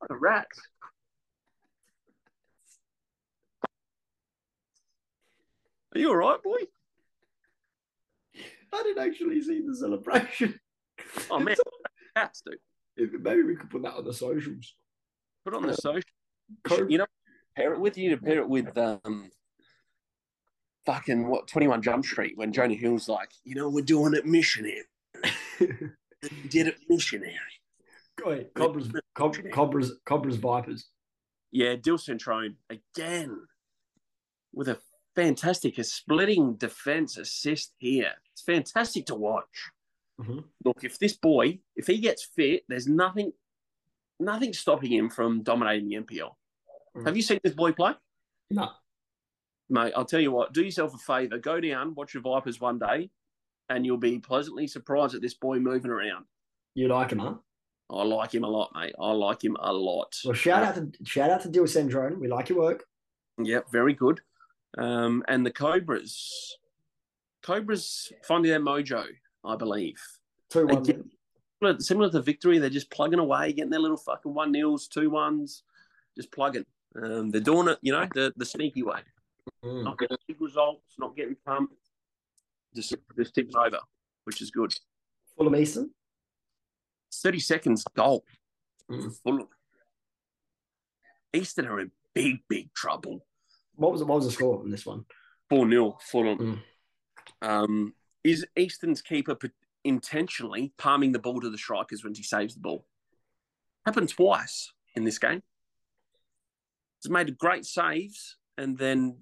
Like 0.00 0.10
a 0.10 0.16
rat. 0.16 0.46
Are 5.96 5.98
you 5.98 6.10
all 6.10 6.16
right, 6.16 6.42
boy? 6.42 6.58
I 8.70 8.82
didn't 8.82 9.02
actually 9.02 9.40
see 9.40 9.62
the 9.66 9.74
celebration. 9.74 10.60
Oh 11.30 11.38
man, 11.38 11.56
cats, 12.14 12.42
dude. 12.44 13.22
Maybe 13.22 13.42
we 13.42 13.56
could 13.56 13.70
put 13.70 13.82
that 13.82 13.94
on 13.94 14.04
the 14.04 14.12
socials. 14.12 14.74
Put 15.42 15.54
on 15.54 15.62
the 15.62 15.72
social. 15.72 16.02
You 16.86 16.98
know, 16.98 17.06
pair 17.56 17.72
it 17.72 17.80
with 17.80 17.96
you 17.96 18.10
to 18.10 18.18
pair 18.18 18.40
it 18.40 18.48
with 18.48 18.76
um, 18.76 19.30
fucking 20.84 21.28
what 21.28 21.48
Twenty 21.48 21.66
One 21.66 21.80
Jump 21.80 22.04
Street 22.04 22.36
when 22.36 22.52
Jonah 22.52 22.74
Hill's 22.74 23.08
like, 23.08 23.30
you 23.44 23.54
know, 23.54 23.70
we're 23.70 23.82
doing 23.82 24.12
it 24.12 24.26
missionary. 24.26 24.82
did 25.58 26.66
it 26.66 26.76
missionary. 26.90 27.32
Wait, 28.22 28.52
Cobras, 28.52 28.90
Cobras, 29.14 29.46
Cobras, 29.50 29.92
Cobras, 30.04 30.36
Vipers. 30.36 30.90
Yeah, 31.52 31.74
Dill 31.76 31.96
Centrone 31.96 32.56
again 32.68 33.46
with 34.52 34.68
a 34.68 34.78
fantastic. 35.16 35.78
A 35.78 35.84
splitting 35.84 36.54
defense 36.54 37.16
assist 37.16 37.72
here. 37.78 38.12
It's 38.32 38.42
fantastic 38.42 39.06
to 39.06 39.14
watch. 39.14 39.70
Mm-hmm. 40.20 40.38
Look, 40.64 40.84
if 40.84 40.98
this 40.98 41.14
boy, 41.14 41.58
if 41.74 41.86
he 41.86 41.98
gets 41.98 42.24
fit, 42.24 42.62
there's 42.68 42.86
nothing, 42.86 43.32
nothing 44.20 44.52
stopping 44.52 44.92
him 44.92 45.10
from 45.10 45.42
dominating 45.42 45.88
the 45.88 45.96
NPL. 45.96 46.30
Mm-hmm. 46.96 47.06
Have 47.06 47.16
you 47.16 47.22
seen 47.22 47.40
this 47.42 47.54
boy 47.54 47.72
play? 47.72 47.92
No. 48.50 48.68
Mate, 49.68 49.92
I'll 49.96 50.04
tell 50.04 50.20
you 50.20 50.30
what, 50.30 50.52
do 50.52 50.62
yourself 50.62 50.94
a 50.94 50.98
favour, 50.98 51.38
go 51.38 51.60
down, 51.60 51.94
watch 51.96 52.14
your 52.14 52.22
Vipers 52.22 52.60
one 52.60 52.78
day, 52.78 53.10
and 53.68 53.84
you'll 53.84 53.96
be 53.96 54.18
pleasantly 54.20 54.68
surprised 54.68 55.16
at 55.16 55.22
this 55.22 55.34
boy 55.34 55.58
moving 55.58 55.90
around. 55.90 56.26
You 56.74 56.86
like 56.86 57.10
him, 57.10 57.18
huh? 57.18 57.34
I 57.90 58.04
like 58.04 58.32
him 58.32 58.44
a 58.44 58.48
lot, 58.48 58.70
mate. 58.74 58.94
I 59.00 59.12
like 59.12 59.42
him 59.42 59.56
a 59.58 59.72
lot. 59.72 60.14
Well, 60.24 60.34
shout 60.34 60.62
out 60.62 60.74
to 60.76 60.90
shout 61.04 61.30
out 61.30 61.40
to 61.42 61.48
Dill 61.48 61.64
Centrone. 61.64 62.18
We 62.18 62.28
like 62.28 62.48
your 62.48 62.58
work. 62.58 62.84
Yep, 63.42 63.66
very 63.72 63.92
good. 63.92 64.20
Um, 64.78 65.22
and 65.28 65.44
the 65.44 65.50
Cobras, 65.50 66.56
Cobras 67.42 68.12
finding 68.24 68.50
their 68.50 68.60
mojo, 68.60 69.04
I 69.44 69.56
believe. 69.56 70.00
Two 70.50 70.66
one. 70.66 70.78
Again, 70.78 71.80
similar 71.80 72.10
to 72.10 72.20
victory, 72.20 72.58
they're 72.58 72.70
just 72.70 72.90
plugging 72.90 73.18
away, 73.18 73.52
getting 73.52 73.70
their 73.70 73.80
little 73.80 73.96
fucking 73.96 74.34
one 74.34 74.52
nils, 74.52 74.88
two 74.88 75.10
ones, 75.10 75.62
just 76.16 76.30
plugging. 76.32 76.66
Um, 77.02 77.30
they're 77.30 77.40
doing 77.40 77.68
it, 77.68 77.78
you 77.82 77.92
know, 77.92 78.06
the 78.14 78.32
the 78.36 78.44
sneaky 78.44 78.82
way. 78.82 79.00
Mm. 79.64 79.84
Not 79.84 79.98
getting 79.98 80.16
big 80.26 80.40
results, 80.40 80.94
not 80.98 81.16
getting 81.16 81.36
pumped, 81.46 81.74
just 82.74 82.94
just 83.16 83.34
tipping 83.34 83.56
over, 83.56 83.80
which 84.24 84.42
is 84.42 84.50
good. 84.50 84.74
Fulham 85.36 85.56
Eastern. 85.56 85.90
Thirty 87.12 87.40
seconds 87.40 87.84
goal. 87.94 88.24
Mm. 88.90 89.14
Fulham. 89.22 89.48
Eastern 91.32 91.66
are 91.66 91.80
in 91.80 91.90
big, 92.14 92.38
big 92.48 92.72
trouble 92.72 93.25
what 93.76 93.92
was 93.92 94.02
what 94.02 94.16
was 94.16 94.26
the 94.26 94.32
score 94.32 94.62
in 94.64 94.70
this 94.70 94.86
one? 94.86 95.04
Four 95.48 95.68
0 95.68 95.98
Fulham. 96.00 96.62
Mm. 97.42 97.48
Um, 97.48 97.94
is 98.24 98.44
Easton's 98.56 99.02
keeper 99.02 99.36
intentionally 99.84 100.72
palming 100.78 101.12
the 101.12 101.18
ball 101.18 101.40
to 101.40 101.50
the 101.50 101.58
strikers 101.58 102.02
when 102.02 102.14
he 102.14 102.22
saves 102.22 102.54
the 102.54 102.60
ball? 102.60 102.86
Happened 103.84 104.08
twice 104.08 104.72
in 104.94 105.04
this 105.04 105.18
game. 105.18 105.42
He's 107.00 107.10
made 107.10 107.38
great 107.38 107.64
saves, 107.64 108.36
and 108.58 108.76
then 108.76 109.18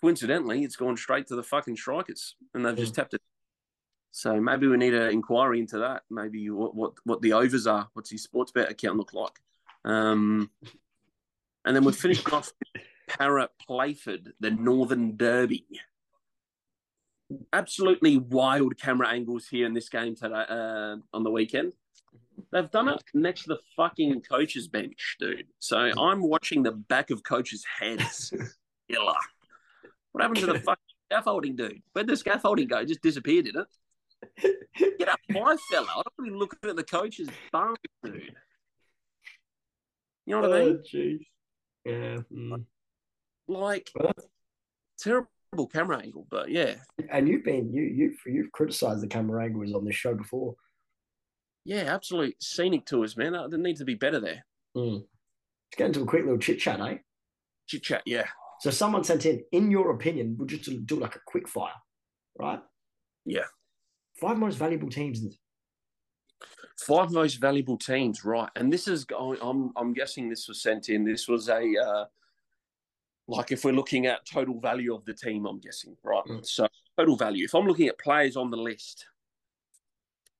coincidentally, 0.00 0.64
it's 0.64 0.76
gone 0.76 0.96
straight 0.96 1.28
to 1.28 1.36
the 1.36 1.42
fucking 1.42 1.76
strikers, 1.76 2.34
and 2.54 2.64
they've 2.64 2.74
mm. 2.74 2.78
just 2.78 2.94
tapped 2.94 3.14
it. 3.14 3.22
So 4.10 4.38
maybe 4.40 4.66
we 4.66 4.76
need 4.76 4.94
an 4.94 5.10
inquiry 5.10 5.60
into 5.60 5.78
that. 5.78 6.02
Maybe 6.10 6.50
what 6.50 6.74
what, 6.74 6.94
what 7.04 7.22
the 7.22 7.34
overs 7.34 7.66
are. 7.66 7.88
What's 7.92 8.10
his 8.10 8.22
sports 8.22 8.52
bet 8.52 8.70
account 8.70 8.98
look 8.98 9.14
like? 9.14 9.38
Um, 9.84 10.50
and 11.64 11.76
then 11.76 11.84
we've 11.84 11.96
finished 11.96 12.30
off 12.32 12.52
Para 13.18 13.48
Playford, 13.66 14.32
the 14.40 14.50
Northern 14.50 15.16
Derby. 15.16 15.66
Absolutely 17.52 18.16
wild 18.18 18.78
camera 18.78 19.08
angles 19.08 19.48
here 19.48 19.66
in 19.66 19.74
this 19.74 19.88
game 19.88 20.14
today 20.14 20.44
uh, 20.48 20.96
on 21.12 21.22
the 21.22 21.30
weekend. 21.30 21.72
They've 22.50 22.70
done 22.70 22.88
it 22.88 23.02
next 23.14 23.42
to 23.42 23.48
the 23.50 23.58
fucking 23.76 24.22
coach's 24.22 24.68
bench, 24.68 25.16
dude. 25.18 25.46
So 25.58 25.78
I'm 25.78 26.22
watching 26.22 26.62
the 26.62 26.72
back 26.72 27.10
of 27.10 27.22
coaches' 27.22 27.64
heads. 27.78 28.32
Killer. 28.90 29.14
What 30.12 30.22
happened 30.22 30.40
to 30.40 30.46
the 30.46 30.58
fucking 30.60 30.82
scaffolding, 31.10 31.56
dude? 31.56 31.82
Where'd 31.92 32.08
the 32.08 32.16
scaffolding 32.16 32.68
go? 32.68 32.78
It 32.78 32.88
just 32.88 33.02
disappeared, 33.02 33.46
did 33.46 33.56
it? 33.56 34.98
Get 34.98 35.08
up, 35.08 35.20
my 35.28 35.56
fella. 35.70 35.86
I 35.88 36.02
don't 36.02 36.30
be 36.30 36.34
looking 36.34 36.58
at 36.68 36.76
the 36.76 36.84
coach's 36.84 37.28
bum, 37.50 37.76
dude. 38.04 38.34
You 40.26 40.40
know 40.40 40.48
what 40.48 40.52
I 40.56 40.64
mean? 40.64 40.80
Oh, 40.80 40.96
jeez. 40.96 41.26
Yeah. 41.84 42.18
mm. 42.32 42.64
Like 43.48 43.90
Well, 43.98 44.12
terrible 44.98 45.66
camera 45.72 45.98
angle, 46.02 46.26
but 46.30 46.50
yeah, 46.50 46.76
And 47.10 47.28
you've 47.28 47.44
been 47.44 47.72
you 47.72 47.82
you 47.82 48.16
you've 48.26 48.52
criticised 48.52 49.02
the 49.02 49.08
camera 49.08 49.44
angles 49.44 49.74
on 49.74 49.84
this 49.84 49.96
show 49.96 50.14
before. 50.14 50.54
yeah, 51.64 51.82
absolute 51.94 52.34
scenic 52.42 52.86
tours, 52.86 53.16
man. 53.16 53.34
Uh, 53.34 53.48
There 53.48 53.58
needs 53.58 53.80
to 53.80 53.84
be 53.84 53.94
better 53.94 54.20
there. 54.20 54.44
Mm. 54.76 55.00
Let's 55.00 55.76
get 55.76 55.86
into 55.88 56.02
a 56.02 56.06
quick 56.06 56.22
little 56.24 56.38
chit 56.38 56.58
chat, 56.60 56.80
eh? 56.80 56.98
Chit 57.68 57.82
chat, 57.82 58.02
yeah, 58.06 58.26
So 58.60 58.70
someone 58.70 59.04
sent 59.04 59.24
in, 59.26 59.44
in 59.52 59.70
your 59.70 59.90
opinion, 59.92 60.36
we'll 60.38 60.46
just 60.48 60.64
do 60.86 60.96
like 60.96 61.16
a 61.16 61.20
quick 61.26 61.48
fire, 61.48 61.72
right? 62.38 62.60
yeah. 63.24 63.44
Five 64.20 64.36
most 64.38 64.56
valuable 64.56 64.88
teams. 64.90 65.20
Five 66.86 67.10
most 67.12 67.36
valuable 67.40 67.78
teams, 67.78 68.24
right? 68.24 68.50
And 68.56 68.72
this 68.72 68.88
is, 68.88 69.04
going- 69.04 69.38
I'm, 69.40 69.72
I'm 69.76 69.92
guessing 69.94 70.28
this 70.28 70.48
was 70.48 70.62
sent 70.62 70.88
in. 70.88 71.04
This 71.04 71.28
was 71.28 71.48
a, 71.48 71.62
uh, 71.76 72.04
like 73.28 73.52
if 73.52 73.64
we're 73.64 73.72
looking 73.72 74.06
at 74.06 74.26
total 74.26 74.60
value 74.60 74.94
of 74.94 75.04
the 75.04 75.14
team, 75.14 75.46
I'm 75.46 75.60
guessing, 75.60 75.96
right? 76.02 76.24
Mm. 76.24 76.44
So 76.44 76.66
total 76.98 77.16
value. 77.16 77.44
If 77.44 77.54
I'm 77.54 77.66
looking 77.66 77.88
at 77.88 77.98
players 77.98 78.36
on 78.36 78.50
the 78.50 78.56
list, 78.56 79.06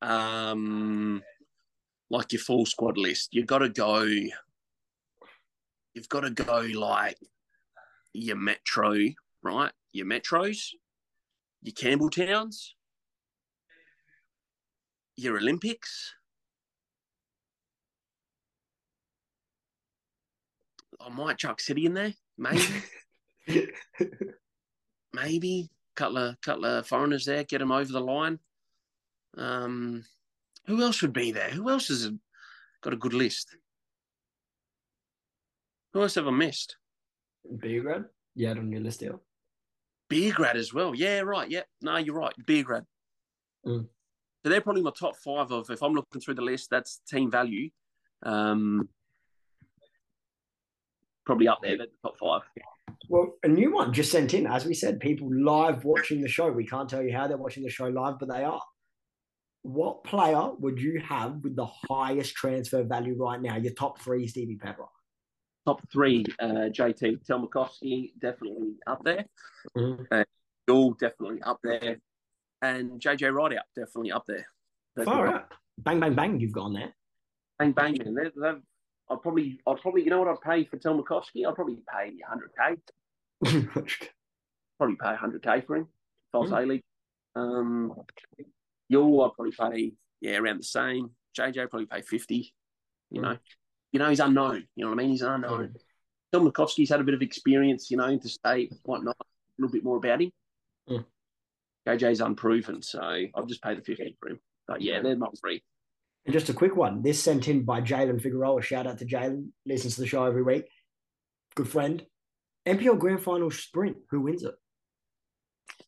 um, 0.01 1.23
like 2.11 2.33
your 2.33 2.41
full 2.41 2.67
squad 2.67 2.99
list, 2.99 3.31
you've 3.33 3.47
got 3.47 3.59
to 3.59 3.69
go. 3.69 4.03
You've 5.95 6.09
got 6.09 6.21
to 6.21 6.31
go 6.31 6.61
like 6.75 7.19
your 8.13 8.37
Metro, 8.37 8.95
right? 9.43 9.73
Your 9.93 10.07
Metros, 10.07 10.69
your 11.63 11.75
Campbelltowns, 11.75 12.71
your 15.17 15.37
Olympics. 15.37 16.15
I 21.01 21.09
might 21.09 21.39
chuck 21.39 21.61
City 21.61 21.85
in 21.85 21.95
there, 21.95 22.15
maybe, 22.37 22.67
maybe. 25.13 25.71
Couple 25.95 26.17
of 26.17 26.41
couple 26.41 26.65
of 26.65 26.87
foreigners 26.87 27.27
there, 27.27 27.45
get 27.45 27.59
them 27.59 27.71
over 27.71 27.93
the 27.93 28.01
line. 28.01 28.39
Um, 29.37 30.05
who 30.67 30.81
else 30.83 31.03
would 31.03 31.13
be 31.13 31.33
there? 31.33 31.51
Who 31.51 31.69
else 31.69 31.89
has 31.89 32.11
got 32.83 32.95
a 32.95 32.97
good 32.97 33.13
list? 33.13 33.55
Who 35.93 36.01
else 36.01 36.15
have 36.15 36.29
I 36.29 36.31
missed? 36.31 36.77
Beograd? 37.57 38.07
You 38.35 38.49
had 38.49 38.59
on 38.59 38.73
your 38.73 38.81
list 38.81 39.01
here. 39.01 39.19
Beograd 40.11 40.55
as 40.55 40.73
well. 40.73 40.95
Yeah, 40.95 41.21
right. 41.21 41.51
Yeah, 41.51 41.63
no, 41.81 41.97
you're 41.97 42.15
right. 42.15 42.35
Beograd. 42.47 42.85
Mm. 43.67 43.87
So 44.43 44.49
they're 44.49 44.61
probably 44.61 44.83
my 44.83 44.93
top 44.99 45.17
five 45.17 45.51
of. 45.51 45.71
If 45.71 45.83
I'm 45.83 45.93
looking 45.93 46.21
through 46.21 46.35
the 46.35 46.43
list, 46.43 46.71
that's 46.71 47.01
team 47.09 47.31
value. 47.31 47.71
Um, 48.23 48.89
probably 51.25 51.49
up 51.49 51.61
there. 51.63 51.77
That's 51.79 51.91
the 52.03 52.09
top 52.09 52.19
five. 52.19 52.43
Well, 53.09 53.35
a 53.43 53.49
new 53.49 53.73
one 53.75 53.93
just 53.93 54.11
sent 54.11 54.35
in. 54.35 54.47
As 54.47 54.65
we 54.65 54.75
said, 54.75 55.01
people 55.01 55.29
live 55.33 55.85
watching 55.85 56.21
the 56.21 56.29
show. 56.29 56.51
We 56.51 56.67
can't 56.67 56.89
tell 56.89 57.03
you 57.03 57.13
how 57.13 57.27
they're 57.27 57.37
watching 57.37 57.63
the 57.63 57.71
show 57.71 57.89
live, 57.89 58.19
but 58.19 58.29
they 58.29 58.45
are. 58.45 58.63
What 59.63 60.03
player 60.05 60.51
would 60.59 60.81
you 60.81 61.01
have 61.01 61.37
with 61.43 61.55
the 61.55 61.67
highest 61.89 62.35
transfer 62.35 62.83
value 62.83 63.15
right 63.17 63.41
now? 63.41 63.57
Your 63.57 63.75
top 63.75 64.01
three, 64.01 64.27
Stevie 64.27 64.57
Pepper. 64.57 64.87
Top 65.67 65.81
three, 65.93 66.25
uh, 66.41 66.71
JT 66.71 67.25
Telmakovsky 67.25 68.13
definitely 68.19 68.75
up 68.87 69.05
there. 69.05 69.27
Mhm. 69.77 70.25
All 70.69 70.93
definitely 70.95 71.41
up 71.43 71.61
there, 71.63 72.01
and 72.63 73.01
JJ 73.01 73.31
Rideout 73.31 73.67
definitely 73.77 74.11
up 74.11 74.25
there. 74.27 74.47
Far 75.05 75.29
out. 75.29 75.53
Bang, 75.79 76.01
bang, 76.01 76.15
bang, 76.15 76.41
you've 76.41 76.53
gone 76.53 76.73
there. 76.73 76.93
Bang 77.59 77.73
bang, 77.73 77.97
man. 77.99 78.15
They're, 78.15 78.33
they're, 78.35 78.61
I'd 79.13 79.23
probably, 79.23 79.61
I'd 79.67 79.81
probably, 79.81 80.03
you 80.05 80.11
know 80.11 80.21
what 80.21 80.29
I'd 80.29 80.41
pay 80.41 80.65
for 80.65 80.79
Telmakovsky? 80.79 81.47
I'd 81.47 81.55
probably 81.55 81.79
pay 81.93 82.13
100k. 82.23 82.79
Probably 84.79 84.97
pay 84.97 85.15
100k 85.15 85.67
for 85.67 85.77
him. 85.77 85.83
If 85.85 86.35
I 86.35 86.39
was 86.39 86.51
Mm. 86.51 86.63
A 86.63 86.67
League. 86.67 86.83
Um, 87.37 87.93
Yule, 88.89 89.23
I'd 89.23 89.35
probably 89.35 89.53
pay 89.53 89.93
yeah 90.21 90.39
around 90.39 90.59
the 90.61 90.65
same. 90.65 91.11
JJ 91.39 91.71
probably 91.71 91.87
pay 91.87 92.03
50. 92.03 92.53
You 93.11 93.21
Mm. 93.21 93.23
know, 93.25 93.39
you 93.93 93.99
know 93.99 94.09
he's 94.09 94.21
unknown. 94.21 94.67
You 94.75 94.85
know 94.85 94.91
what 94.91 94.99
I 94.99 95.03
mean? 95.03 95.11
He's 95.11 95.23
unknown. 95.23 95.75
Telmakovsky's 96.35 96.89
had 96.91 97.01
a 97.01 97.05
bit 97.05 97.15
of 97.15 97.23
experience, 97.23 97.91
you 97.91 97.97
know, 97.97 98.09
interstate, 98.09 98.73
whatnot. 98.85 99.17
A 99.21 99.25
little 99.59 99.73
bit 99.73 99.85
more 99.85 99.99
about 99.99 100.23
him. 100.23 100.33
Mm. 100.89 101.05
JJ's 101.87 102.21
unproven, 102.21 102.83
so 102.83 103.01
I'll 103.35 103.47
just 103.47 103.63
pay 103.63 103.75
the 103.75 103.83
50 103.83 104.17
for 104.21 104.31
him. 104.31 104.41
But 104.67 104.81
yeah, 104.81 105.01
they're 105.01 105.17
not 105.17 105.37
free. 105.39 105.63
And 106.25 106.33
just 106.33 106.49
a 106.49 106.55
quick 106.55 106.77
one. 106.77 107.03
This 107.03 107.23
sent 107.23 107.49
in 107.49 107.65
by 107.65 107.81
Jalen 107.81 108.21
Figueroa. 108.23 108.63
Shout 108.63 108.87
out 108.87 108.99
to 108.99 109.05
Jalen. 109.07 109.49
Listens 109.67 109.97
to 109.97 110.03
the 110.03 110.07
show 110.07 110.25
every 110.25 110.43
week. 110.43 110.65
Good 111.57 111.69
friend. 111.69 112.05
NPL 112.67 112.99
Grand 112.99 113.23
Final 113.23 113.51
sprint. 113.51 113.97
Who 114.11 114.21
wins 114.21 114.45
it? 114.45 114.55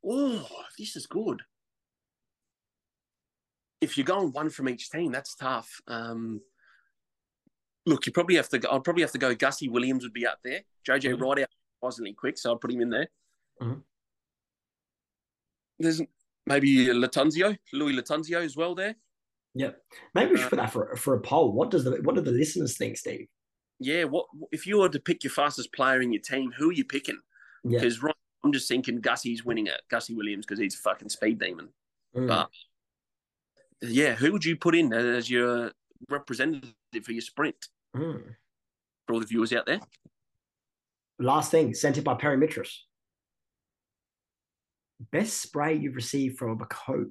Oh, 0.05 0.47
this 0.77 0.97
is 0.97 1.07
good. 1.07 1.41
If 3.81 3.97
you're 3.97 4.05
going 4.05 4.33
one 4.33 4.51
from 4.51 4.69
each 4.69 4.91
team, 4.91 5.13
that's 5.13 5.37
tough. 5.37 5.81
Um, 5.87 6.41
look, 7.87 8.07
you 8.07 8.13
probably 8.13 8.35
have 8.37 8.49
to. 8.49 8.59
Go, 8.59 8.71
I'd 8.71 8.83
probably 8.83 9.03
have 9.03 9.13
to 9.13 9.19
go. 9.19 9.35
Gussie 9.35 9.69
Williams 9.69 10.03
would 10.03 10.13
be 10.13 10.27
up 10.27 10.39
there. 10.43 10.63
JJ 10.89 11.13
Mhm. 11.15 11.21
Rideout 11.21 11.49
wasn't 11.81 12.09
he 12.09 12.15
quick, 12.15 12.39
so 12.39 12.53
I'd 12.53 12.61
put 12.61 12.73
him 12.73 12.81
in 12.81 12.91
there. 12.91 13.09
Mhm. 13.61 13.85
There's 15.79 16.01
maybe 16.47 16.87
Latunzio, 16.87 17.57
Louis 17.73 17.95
Latunzio 17.95 18.43
as 18.43 18.57
well 18.57 18.75
there. 18.75 18.97
Yep. 19.55 19.79
Maybe 20.15 20.33
we 20.33 20.39
should 20.39 20.51
put 20.51 20.57
that 20.57 20.73
for, 20.73 20.97
for 20.97 21.15
a 21.15 21.21
poll. 21.21 21.53
What 21.53 21.71
does 21.71 21.85
the 21.85 22.01
what 22.03 22.17
do 22.17 22.21
the 22.21 22.33
listeners 22.33 22.77
think, 22.77 22.97
Steve? 22.97 23.29
Yeah, 23.79 24.05
what 24.05 24.27
if 24.51 24.67
you 24.67 24.79
were 24.79 24.89
to 24.89 25.01
pick 25.01 25.25
your 25.25 25.33
fastest 25.33 25.73
player 25.73 26.01
in 26.01 26.13
your 26.13 26.23
team? 26.23 26.53
Who 26.57 26.71
are 26.71 26.75
you 26.75 26.85
picking? 26.85 27.19
Yeah. 27.63 27.79
Because 27.79 28.03
right, 28.03 28.15
I'm 28.45 28.53
just 28.53 28.69
thinking 28.69 29.01
Gussie's 29.01 29.45
winning 29.45 29.67
it. 29.69 29.81
Gussie 29.91 30.15
Williams 30.15 30.45
because 30.47 30.59
he's 30.59 30.75
a 30.75 30.79
fucking 30.79 31.09
speed 31.09 31.39
demon. 31.39 31.69
Mm. 32.17 32.29
But 32.29 32.51
yeah, 33.81 34.15
who 34.15 34.33
would 34.33 34.45
you 34.45 34.57
put 34.57 34.75
in 34.75 34.93
as 34.93 35.31
your 35.31 35.73
representative 36.11 36.75
for 37.03 37.13
your 37.13 37.23
sprint 37.23 37.69
Mm. 37.97 38.23
for 39.07 39.13
all 39.15 39.21
the 39.21 39.27
viewers 39.27 39.53
out 39.53 39.67
there? 39.67 39.81
Last 41.21 41.53
thing, 41.53 41.75
sent 41.75 41.97
it 41.97 42.03
by 42.03 42.15
Perry 42.15 42.37
Mitras. 42.37 42.73
Best 45.13 45.41
spray 45.41 45.75
you've 45.75 45.95
received 45.97 46.39
from 46.39 46.61
a 46.61 46.67
coach. 46.67 47.09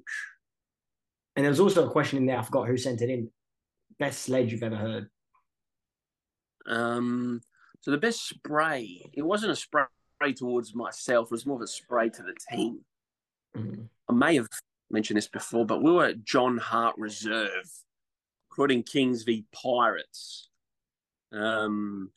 And 1.36 1.44
there 1.44 1.50
was 1.50 1.60
also 1.60 1.86
a 1.86 1.90
question 1.90 2.18
in 2.18 2.26
there, 2.26 2.38
I 2.38 2.42
forgot 2.42 2.68
who 2.68 2.76
sent 2.76 3.02
it 3.02 3.10
in. 3.10 3.30
Best 3.98 4.20
sledge 4.22 4.52
you've 4.52 4.62
ever 4.62 4.76
heard. 4.76 5.08
Um, 6.66 7.40
so 7.80 7.90
the 7.90 7.98
best 7.98 8.26
spray, 8.26 9.10
it 9.12 9.22
wasn't 9.22 9.52
a 9.52 9.56
spray 9.56 9.86
towards 10.34 10.74
myself, 10.74 11.26
it 11.26 11.32
was 11.32 11.46
more 11.46 11.56
of 11.56 11.62
a 11.62 11.66
spray 11.66 12.08
to 12.08 12.22
the 12.22 12.34
team. 12.50 12.80
Mm. 13.56 13.88
I 14.08 14.12
may 14.12 14.36
have 14.36 14.48
mentioned 14.90 15.16
this 15.16 15.28
before, 15.28 15.66
but 15.66 15.82
we 15.82 15.92
were 15.92 16.06
at 16.06 16.24
John 16.24 16.56
Hart 16.56 16.94
Reserve, 16.96 17.70
recruiting 18.50 18.82
Kings 18.82 19.22
v 19.24 19.44
Pirates. 19.52 20.48
Um, 21.32 22.10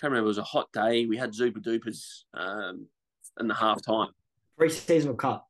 can't 0.00 0.10
remember. 0.10 0.26
It 0.26 0.28
was 0.28 0.38
a 0.38 0.44
hot 0.44 0.68
day. 0.72 1.06
We 1.06 1.16
had 1.16 1.34
Zooper 1.34 1.60
Doopers 1.60 2.22
um, 2.34 2.86
in 3.38 3.48
the 3.48 3.54
halftime. 3.54 4.08
Pre-season 4.56 5.16
cup? 5.16 5.47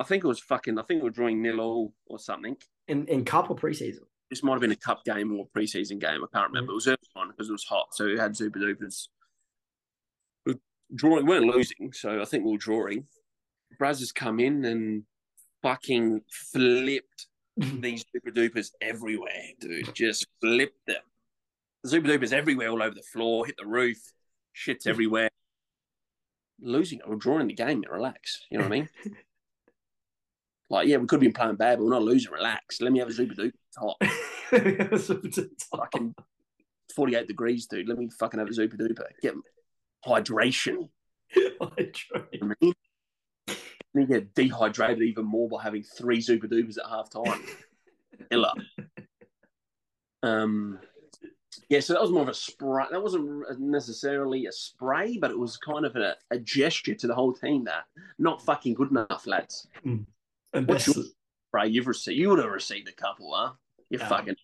I 0.00 0.04
think 0.04 0.24
it 0.24 0.28
was 0.28 0.40
fucking. 0.40 0.78
I 0.78 0.82
think 0.82 1.02
we 1.02 1.08
were 1.08 1.14
drawing 1.14 1.42
nil 1.42 1.60
all 1.60 1.92
or 2.06 2.18
something. 2.18 2.56
In 2.88 3.06
in 3.06 3.24
cup 3.24 3.50
or 3.50 3.54
pre-season? 3.54 4.04
This 4.30 4.42
might 4.42 4.52
have 4.52 4.60
been 4.60 4.72
a 4.72 4.76
cup 4.76 5.04
game 5.04 5.36
or 5.36 5.44
a 5.44 5.58
preseason 5.58 6.00
game. 6.00 6.24
I 6.24 6.26
can't 6.32 6.48
remember. 6.48 6.72
It 6.72 6.76
was 6.76 6.86
early 6.86 6.96
on 7.16 7.28
because 7.28 7.48
it 7.48 7.52
was 7.52 7.64
hot, 7.64 7.88
so 7.92 8.06
we 8.06 8.16
had 8.16 8.34
Zooper 8.34 8.60
Doopers. 8.60 9.08
We 10.46 10.54
were 10.54 10.60
Drawing, 10.94 11.26
we 11.26 11.30
weren't 11.30 11.46
losing, 11.46 11.92
so 11.92 12.22
I 12.22 12.24
think 12.24 12.44
we 12.44 12.52
were 12.52 12.58
drawing. 12.58 13.06
Braz 13.80 13.98
has 13.98 14.12
come 14.12 14.40
in 14.40 14.64
and 14.64 15.02
fucking 15.62 16.22
flipped 16.30 17.26
these 17.56 18.04
Zooper 18.12 18.30
Doopers 18.30 18.70
everywhere, 18.80 19.42
dude. 19.60 19.94
Just 19.94 20.26
flipped 20.40 20.86
them. 20.86 21.02
Zooper 21.86 22.08
Doopers 22.08 22.32
everywhere, 22.32 22.70
all 22.70 22.82
over 22.82 22.94
the 22.94 23.02
floor, 23.02 23.46
hit 23.46 23.56
the 23.58 23.66
roof, 23.66 23.98
shits 24.56 24.86
everywhere. 24.86 25.30
Losing, 26.62 27.00
we're 27.06 27.16
drawing 27.16 27.48
the 27.48 27.54
game. 27.54 27.84
Relax, 27.90 28.46
you 28.50 28.58
know 28.58 28.64
what 28.64 28.72
I 28.72 28.76
mean? 28.76 28.88
like, 30.70 30.86
yeah, 30.86 30.96
we 30.98 31.06
could 31.06 31.20
be 31.20 31.30
playing 31.30 31.56
bad, 31.56 31.78
but 31.78 31.84
we're 31.84 31.90
not 31.90 32.02
losing. 32.02 32.32
Relax. 32.32 32.80
Let 32.80 32.92
me 32.92 33.00
have 33.00 33.08
a 33.08 33.12
Zooper 33.12 33.34
Dooper. 33.34 33.52
It's 33.68 33.76
hot. 33.76 34.00
Fucking 35.76 36.14
forty-eight 36.94 37.26
degrees, 37.26 37.66
dude. 37.66 37.88
Let 37.88 37.98
me 37.98 38.08
fucking 38.18 38.38
have 38.38 38.48
a 38.48 38.52
Zooper 38.52 38.76
Dooper. 38.76 39.06
Get 39.20 39.34
hydration. 40.06 40.88
I 41.36 42.54
mean, 42.60 42.74
you 43.94 44.06
get 44.06 44.34
dehydrated 44.34 45.02
even 45.02 45.24
more 45.24 45.48
by 45.48 45.62
having 45.62 45.82
three 45.82 46.20
Zooper 46.20 46.46
Doopers 46.48 46.78
at 46.78 46.88
half 46.88 47.10
time. 47.10 47.42
Illa. 48.30 48.54
Um, 50.22 50.78
yeah, 51.68 51.80
so 51.80 51.94
that 51.94 52.02
was 52.02 52.10
more 52.10 52.22
of 52.22 52.28
a 52.28 52.34
spray. 52.34 52.84
That 52.90 53.02
wasn't 53.02 53.60
necessarily 53.60 54.46
a 54.46 54.52
spray, 54.52 55.18
but 55.18 55.30
it 55.30 55.38
was 55.38 55.56
kind 55.56 55.84
of 55.84 55.96
a, 55.96 56.16
a 56.30 56.38
gesture 56.38 56.94
to 56.94 57.06
the 57.06 57.14
whole 57.14 57.32
team 57.32 57.64
that 57.64 57.84
not 58.18 58.42
fucking 58.42 58.74
good 58.74 58.90
enough, 58.90 59.26
lads. 59.26 59.66
Mm. 59.84 60.04
And 60.52 60.66
What's 60.68 60.86
that's, 60.86 60.96
your 60.96 61.06
spray 61.48 61.68
you've 61.68 61.86
received? 61.86 62.18
You 62.18 62.30
would 62.30 62.38
have 62.40 62.50
received 62.50 62.88
a 62.88 62.92
couple, 62.92 63.32
huh? 63.34 63.52
You 63.90 63.98
Yeah. 63.98 64.08
fucking, 64.08 64.36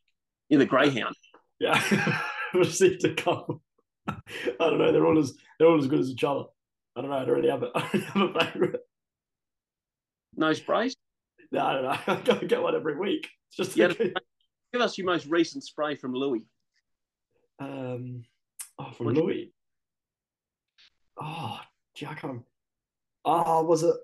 you're 0.49 0.59
the 0.59 0.67
greyhound. 0.67 1.15
yeah, 1.59 2.21
received 2.55 3.05
a 3.05 3.15
couple. 3.15 3.63
I 4.09 4.15
don't 4.61 4.79
know. 4.79 4.93
They're 4.93 5.07
all 5.07 5.19
as 5.19 5.35
they're 5.59 5.69
all 5.69 5.79
as 5.79 5.87
good 5.89 6.01
as 6.01 6.11
each 6.11 6.23
other. 6.25 6.45
I 6.95 7.01
don't 7.01 7.11
know. 7.11 7.17
I 7.17 7.25
don't 7.25 7.35
really 7.35 7.51
have 7.51 7.63
a, 7.63 7.71
I 7.75 7.89
don't 7.93 8.03
have 8.03 8.37
a 8.37 8.41
favorite. 8.53 8.81
No 10.37 10.53
sprays. 10.53 10.95
No, 11.51 11.61
I 11.65 11.73
don't 11.75 11.83
know. 11.85 11.99
I 12.15 12.21
gotta 12.23 12.47
get 12.47 12.63
one 12.63 12.75
every 12.75 12.97
week. 12.99 13.29
It's 13.49 13.57
just 13.57 13.77
Yeah. 13.77 13.89
Give 14.73 14.83
us 14.83 14.99
your 14.99 15.07
most 15.07 15.27
recent 15.27 15.65
spray 15.65 15.95
from 15.97 16.13
Louis. 16.13 16.43
um, 17.61 18.25
oh, 18.79 18.91
from 18.93 19.07
What'd 19.07 19.17
you- 19.23 19.25
Louis. 19.27 19.53
Oh, 21.21 21.59
gee, 21.95 22.07
I 22.07 22.15
can't. 22.15 22.43
Oh, 23.25 23.63
was 23.65 23.83
it? 23.83 23.95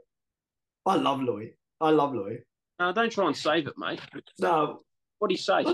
I 0.87 0.97
love 0.97 1.21
Louis. 1.21 1.55
I 1.83 1.91
love 1.91 2.15
Louis. 2.15 2.39
No, 2.79 2.93
don't 2.93 3.13
try 3.13 3.27
and 3.27 3.37
save 3.37 3.67
it, 3.67 3.75
mate. 3.77 4.01
No, 4.39 4.81
What 5.19 5.29
do 5.29 5.35
you 5.35 5.39
say? 5.39 5.65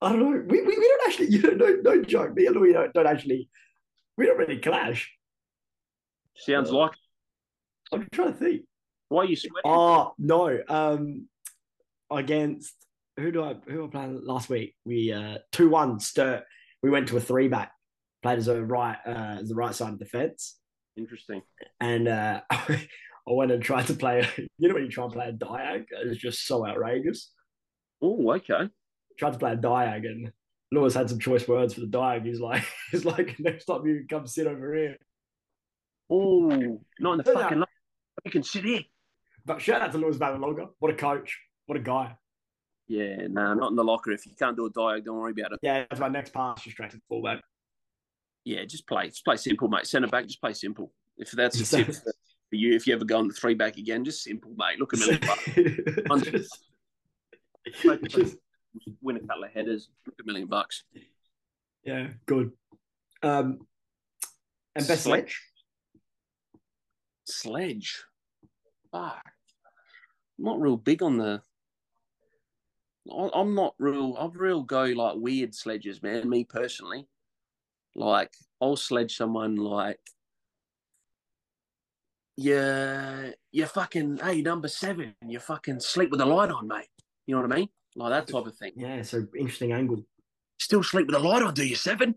I 0.00 0.12
don't 0.12 0.20
know. 0.20 0.44
We, 0.46 0.60
we, 0.62 0.78
we 0.78 0.88
don't 0.88 1.08
actually, 1.08 1.28
you 1.28 1.42
know, 1.42 1.50
no, 1.66 1.76
no 1.82 2.02
joke. 2.02 2.34
Me 2.36 2.46
and 2.46 2.54
Louis 2.54 2.72
don't, 2.72 2.92
don't 2.94 3.06
actually, 3.06 3.48
we 4.16 4.26
don't 4.26 4.38
really 4.38 4.58
clash. 4.58 5.10
Sounds 6.36 6.70
like. 6.70 6.92
I'm 7.92 8.06
trying 8.12 8.32
to 8.32 8.38
think. 8.38 8.62
Why 9.08 9.22
are 9.22 9.24
you 9.26 9.36
sweating? 9.36 9.62
Oh 9.64 10.12
no. 10.18 10.58
Um, 10.68 11.26
against 12.10 12.74
who 13.16 13.32
do 13.32 13.42
I 13.42 13.54
who 13.68 13.84
I 13.86 13.88
playing 13.88 14.20
last 14.24 14.48
week? 14.48 14.74
We 14.84 15.12
uh 15.12 15.38
two 15.50 15.68
one 15.70 15.98
Sturt. 15.98 16.44
We 16.82 16.90
went 16.90 17.08
to 17.08 17.16
a 17.16 17.20
three 17.20 17.48
back. 17.48 17.72
Played 18.22 18.38
as 18.38 18.48
a 18.48 18.62
right 18.62 18.98
uh 19.06 19.38
as 19.40 19.48
the 19.48 19.54
right 19.54 19.74
side 19.74 19.94
of 19.94 19.98
the 19.98 20.04
fence, 20.04 20.56
Interesting. 20.96 21.42
and 21.80 22.06
uh 22.06 22.42
I 23.28 23.32
went 23.32 23.52
and 23.52 23.62
tried 23.62 23.86
to 23.88 23.94
play. 23.94 24.26
You 24.58 24.68
know 24.68 24.74
when 24.74 24.84
you 24.84 24.90
try 24.90 25.04
and 25.04 25.12
play 25.12 25.28
a 25.28 25.32
diag, 25.32 25.86
it's 25.90 26.20
just 26.20 26.46
so 26.46 26.66
outrageous. 26.66 27.30
Oh, 28.02 28.32
okay. 28.34 28.68
Tried 29.18 29.32
to 29.34 29.38
play 29.38 29.52
a 29.52 29.56
diag, 29.56 30.06
and 30.06 30.32
Lewis 30.72 30.94
had 30.94 31.08
some 31.08 31.20
choice 31.20 31.46
words 31.46 31.74
for 31.74 31.80
the 31.80 31.86
diag. 31.86 32.24
He's 32.24 32.40
like, 32.40 32.64
he's 32.90 33.04
like, 33.04 33.38
next 33.38 33.66
time 33.66 33.86
you 33.86 34.04
come 34.08 34.26
sit 34.26 34.46
over 34.46 34.74
here. 34.74 34.96
Oh, 36.10 36.80
not 36.98 37.12
in 37.12 37.18
the 37.18 37.24
fucking. 37.24 37.62
You 38.24 38.30
can 38.30 38.42
sit 38.42 38.64
here. 38.64 38.82
But 39.44 39.60
shout 39.60 39.80
out 39.80 39.92
to 39.92 39.98
Lewis 39.98 40.16
Babalonga. 40.16 40.68
What 40.78 40.92
a 40.92 40.96
coach. 40.96 41.38
What 41.66 41.78
a 41.78 41.82
guy. 41.82 42.16
Yeah, 42.88 43.26
no, 43.28 43.54
not 43.54 43.70
in 43.70 43.76
the 43.76 43.84
locker. 43.84 44.10
If 44.12 44.26
you 44.26 44.32
can't 44.36 44.56
do 44.56 44.66
a 44.66 44.72
diag, 44.72 45.04
don't 45.04 45.18
worry 45.18 45.32
about 45.32 45.52
it. 45.52 45.60
Yeah, 45.62 45.84
that's 45.88 46.00
my 46.00 46.08
next 46.08 46.32
pass, 46.32 46.62
just 46.62 46.74
straight 46.74 46.90
to 46.90 46.96
the 46.96 47.02
fullback. 47.08 47.42
Yeah, 48.44 48.64
just 48.64 48.86
play. 48.88 49.08
Just 49.08 49.24
play 49.24 49.36
simple, 49.36 49.68
mate. 49.68 49.86
Centre 49.86 50.08
back, 50.08 50.26
just 50.26 50.40
play 50.40 50.54
simple. 50.54 50.92
If 51.18 51.30
that's 51.32 51.60
a 51.60 51.76
tip 51.84 51.94
for 51.94 52.12
you, 52.50 52.74
if 52.74 52.86
you 52.86 52.94
ever 52.94 53.04
go 53.04 53.18
on 53.18 53.28
the 53.28 53.34
three 53.34 53.54
back 53.54 53.76
again, 53.76 54.04
just 54.04 54.22
simple, 54.22 54.52
mate. 54.56 54.78
Look 54.78 54.92
a 54.94 54.96
million 54.96 55.20
bucks. 56.06 56.30
Just- 56.30 56.58
just- 58.08 58.36
Win 59.02 59.16
a 59.16 59.20
couple 59.20 59.44
of 59.44 59.50
headers. 59.50 59.88
Look 60.06 60.16
a 60.20 60.24
million 60.24 60.46
bucks. 60.46 60.84
yeah, 61.84 62.08
good. 62.26 62.52
Um, 63.22 63.66
and 64.76 64.86
best 64.86 65.02
Sledge. 65.04 65.40
sledge. 67.26 68.04
Fuck. 68.92 69.22
I'm 70.38 70.44
not 70.44 70.60
real 70.60 70.76
big 70.76 71.02
on 71.02 71.16
the. 71.18 71.42
I'm 73.10 73.54
not 73.54 73.74
real. 73.78 74.16
I'm 74.16 74.30
real 74.32 74.62
go 74.62 74.84
like 74.84 75.16
weird 75.16 75.54
sledges, 75.54 76.02
man. 76.02 76.28
Me 76.28 76.44
personally, 76.44 77.08
like 77.96 78.32
I'll 78.60 78.76
sledge 78.76 79.16
someone 79.16 79.56
like, 79.56 79.98
yeah, 82.40 83.30
you're 83.50 83.66
fucking 83.66 84.18
hey 84.18 84.42
number 84.42 84.68
seven, 84.68 85.12
you 85.26 85.40
fucking 85.40 85.80
sleep 85.80 86.10
with 86.10 86.20
the 86.20 86.26
light 86.26 86.50
on, 86.50 86.68
mate. 86.68 86.86
You 87.26 87.34
know 87.34 87.42
what 87.42 87.52
I 87.52 87.56
mean? 87.56 87.68
Like 87.96 88.10
that 88.10 88.32
type 88.32 88.46
of 88.46 88.56
thing. 88.56 88.74
Yeah, 88.76 89.02
so 89.02 89.26
interesting 89.36 89.72
angle. 89.72 90.04
Still 90.56 90.84
sleep 90.84 91.08
with 91.08 91.16
the 91.16 91.18
light 91.18 91.42
on, 91.42 91.52
do 91.52 91.66
you 91.66 91.74
seven? 91.74 92.14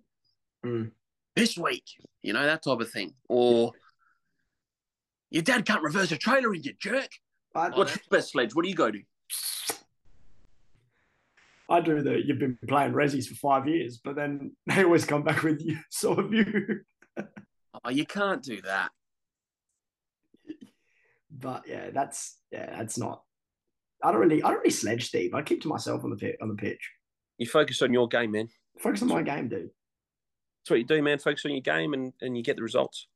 Mm. 0.63 0.91
This 1.35 1.57
week, 1.57 1.85
you 2.21 2.33
know 2.33 2.43
that 2.43 2.61
type 2.61 2.79
of 2.79 2.91
thing, 2.91 3.15
or 3.29 3.71
your 5.31 5.41
dad 5.41 5.65
can't 5.65 5.81
reverse 5.81 6.11
a 6.11 6.17
trailer 6.17 6.53
in 6.53 6.61
you 6.61 6.73
jerk. 6.79 7.09
I, 7.55 7.69
What's 7.69 7.95
your 7.95 8.03
best 8.11 8.33
sledge? 8.33 8.53
What 8.53 8.61
do 8.61 8.69
you 8.69 8.75
go 8.75 8.91
to? 8.91 9.01
I 11.67 11.81
do 11.81 11.99
the 12.03 12.21
you've 12.23 12.37
been 12.37 12.59
playing 12.67 12.93
resis 12.93 13.25
for 13.25 13.33
five 13.33 13.67
years, 13.67 13.97
but 13.97 14.15
then 14.15 14.55
they 14.67 14.83
always 14.83 15.05
come 15.05 15.23
back 15.23 15.41
with 15.41 15.61
you. 15.61 15.79
So 15.89 16.15
have 16.15 16.31
you. 16.31 16.81
Oh, 17.83 17.89
you 17.89 18.05
can't 18.05 18.43
do 18.43 18.61
that. 18.61 18.91
But 21.31 21.63
yeah, 21.67 21.89
that's 21.91 22.37
yeah, 22.51 22.77
that's 22.77 22.97
not. 22.97 23.21
I 24.03 24.11
don't 24.11 24.19
really, 24.21 24.41
I 24.43 24.49
don't 24.49 24.57
really 24.59 24.71
sledge, 24.71 25.07
Steve. 25.07 25.33
I 25.33 25.41
keep 25.41 25.61
to 25.61 25.67
myself 25.67 26.03
on 26.03 26.09
the 26.09 26.15
pitch. 26.15 26.35
On 26.41 26.47
the 26.47 26.55
pitch, 26.55 26.89
You 27.37 27.45
focus 27.47 27.81
on 27.81 27.93
your 27.93 28.07
game, 28.07 28.31
man. 28.31 28.49
focus 28.79 29.01
on 29.03 29.07
my 29.09 29.21
game, 29.21 29.47
dude. 29.47 29.69
That's 30.63 30.69
what 30.71 30.79
you 30.79 30.85
do, 30.85 31.01
man. 31.01 31.19
Focus 31.19 31.45
on 31.45 31.51
your 31.51 31.61
game, 31.61 31.93
and, 31.93 32.11
and 32.21 32.35
you 32.35 32.43
get 32.43 32.55
the 32.55 32.63
results. 32.63 33.07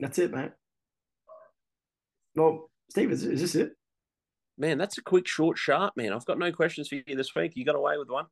That's 0.00 0.18
it, 0.18 0.32
man. 0.32 0.52
Well, 2.34 2.70
Steve, 2.90 3.12
is, 3.12 3.24
is 3.24 3.40
this 3.40 3.54
it? 3.54 3.72
Man, 4.58 4.78
that's 4.78 4.98
a 4.98 5.02
quick, 5.02 5.26
short, 5.26 5.56
sharp, 5.58 5.96
man. 5.96 6.12
I've 6.12 6.24
got 6.26 6.38
no 6.38 6.52
questions 6.52 6.88
for 6.88 6.96
you 6.96 7.16
this 7.16 7.34
week. 7.34 7.52
You 7.56 7.64
got 7.64 7.74
away 7.76 7.96
with 7.98 8.08
one 8.08 8.26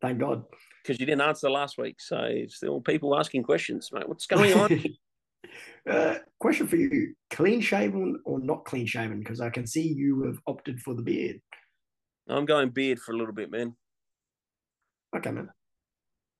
Thank 0.00 0.18
God. 0.18 0.44
because 0.82 1.00
you 1.00 1.06
didn't 1.06 1.22
answer 1.22 1.50
last 1.50 1.78
week. 1.78 2.00
So 2.00 2.18
it's 2.18 2.56
still 2.56 2.80
people 2.80 3.18
asking 3.18 3.42
questions, 3.44 3.90
mate. 3.92 4.08
What's 4.08 4.26
going 4.26 4.52
on? 4.54 4.70
uh, 5.88 6.16
question 6.40 6.66
for 6.66 6.76
you: 6.76 7.14
clean 7.30 7.60
shaven 7.60 8.20
or 8.24 8.38
not 8.38 8.64
clean 8.64 8.86
shaven? 8.86 9.18
Because 9.18 9.40
I 9.40 9.50
can 9.50 9.66
see 9.66 9.86
you 9.86 10.22
have 10.24 10.38
opted 10.46 10.80
for 10.80 10.94
the 10.94 11.02
beard. 11.02 11.40
I'm 12.28 12.46
going 12.46 12.70
beard 12.70 12.98
for 12.98 13.12
a 13.12 13.16
little 13.16 13.34
bit, 13.34 13.50
man. 13.50 13.74
Okay, 15.16 15.30
man. 15.30 15.50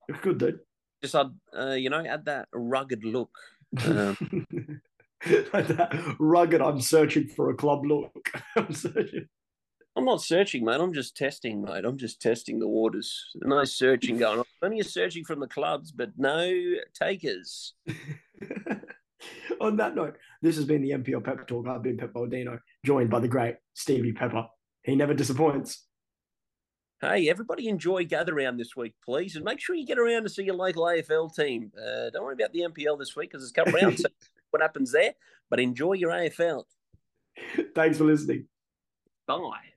Looks 0.08 0.20
good, 0.22 0.38
dude. 0.38 0.60
Just 1.02 1.14
add, 1.14 1.34
uh, 1.56 1.72
you 1.72 1.90
know, 1.90 2.04
add 2.04 2.24
that 2.24 2.48
rugged 2.52 3.04
look. 3.04 3.30
Um, 3.84 4.16
that 5.26 6.16
rugged. 6.18 6.60
I'm 6.60 6.80
searching 6.80 7.28
for 7.28 7.50
a 7.50 7.54
club 7.54 7.84
look. 7.84 8.30
I'm 8.56 8.72
searching. 8.72 9.28
I'm 9.96 10.04
not 10.04 10.22
searching, 10.22 10.64
mate. 10.64 10.80
I'm 10.80 10.92
just 10.92 11.16
testing, 11.16 11.62
mate. 11.62 11.84
I'm 11.84 11.96
just 11.96 12.20
testing 12.20 12.58
the 12.58 12.66
waters. 12.66 13.30
No 13.36 13.62
searching 13.64 14.18
going 14.18 14.40
on. 14.40 14.44
Plenty 14.60 14.80
of 14.80 14.86
searching 14.86 15.24
from 15.24 15.38
the 15.38 15.46
clubs, 15.46 15.92
but 15.92 16.10
no 16.16 16.52
takers. 17.00 17.74
On 19.60 19.76
that 19.76 19.94
note, 19.94 20.16
this 20.42 20.56
has 20.56 20.64
been 20.64 20.82
the 20.82 20.90
NPL 20.90 21.24
Pep 21.24 21.46
Talk. 21.46 21.66
I've 21.66 21.82
been 21.82 21.96
Pep 21.96 22.12
Baldino, 22.12 22.58
joined 22.84 23.10
by 23.10 23.20
the 23.20 23.28
great 23.28 23.56
Stevie 23.74 24.12
Pepper. 24.12 24.46
He 24.82 24.94
never 24.94 25.14
disappoints. 25.14 25.84
Hey, 27.00 27.28
everybody 27.28 27.68
enjoy 27.68 28.04
Gather 28.04 28.34
Round 28.34 28.58
this 28.58 28.76
week, 28.76 28.94
please. 29.04 29.36
And 29.36 29.44
make 29.44 29.60
sure 29.60 29.76
you 29.76 29.86
get 29.86 29.98
around 29.98 30.22
to 30.22 30.28
see 30.28 30.44
your 30.44 30.54
local 30.54 30.84
AFL 30.84 31.34
team. 31.34 31.70
Uh, 31.76 32.10
don't 32.10 32.24
worry 32.24 32.34
about 32.34 32.52
the 32.52 32.60
NPL 32.60 32.98
this 32.98 33.14
week 33.14 33.30
because 33.30 33.42
it's 33.42 33.52
come 33.52 33.74
round. 33.74 33.98
so 33.98 34.08
what 34.50 34.62
happens 34.62 34.92
there? 34.92 35.14
But 35.50 35.60
enjoy 35.60 35.94
your 35.94 36.10
AFL. 36.12 36.64
Thanks 37.74 37.98
for 37.98 38.04
listening. 38.04 38.46
Bye. 39.26 39.73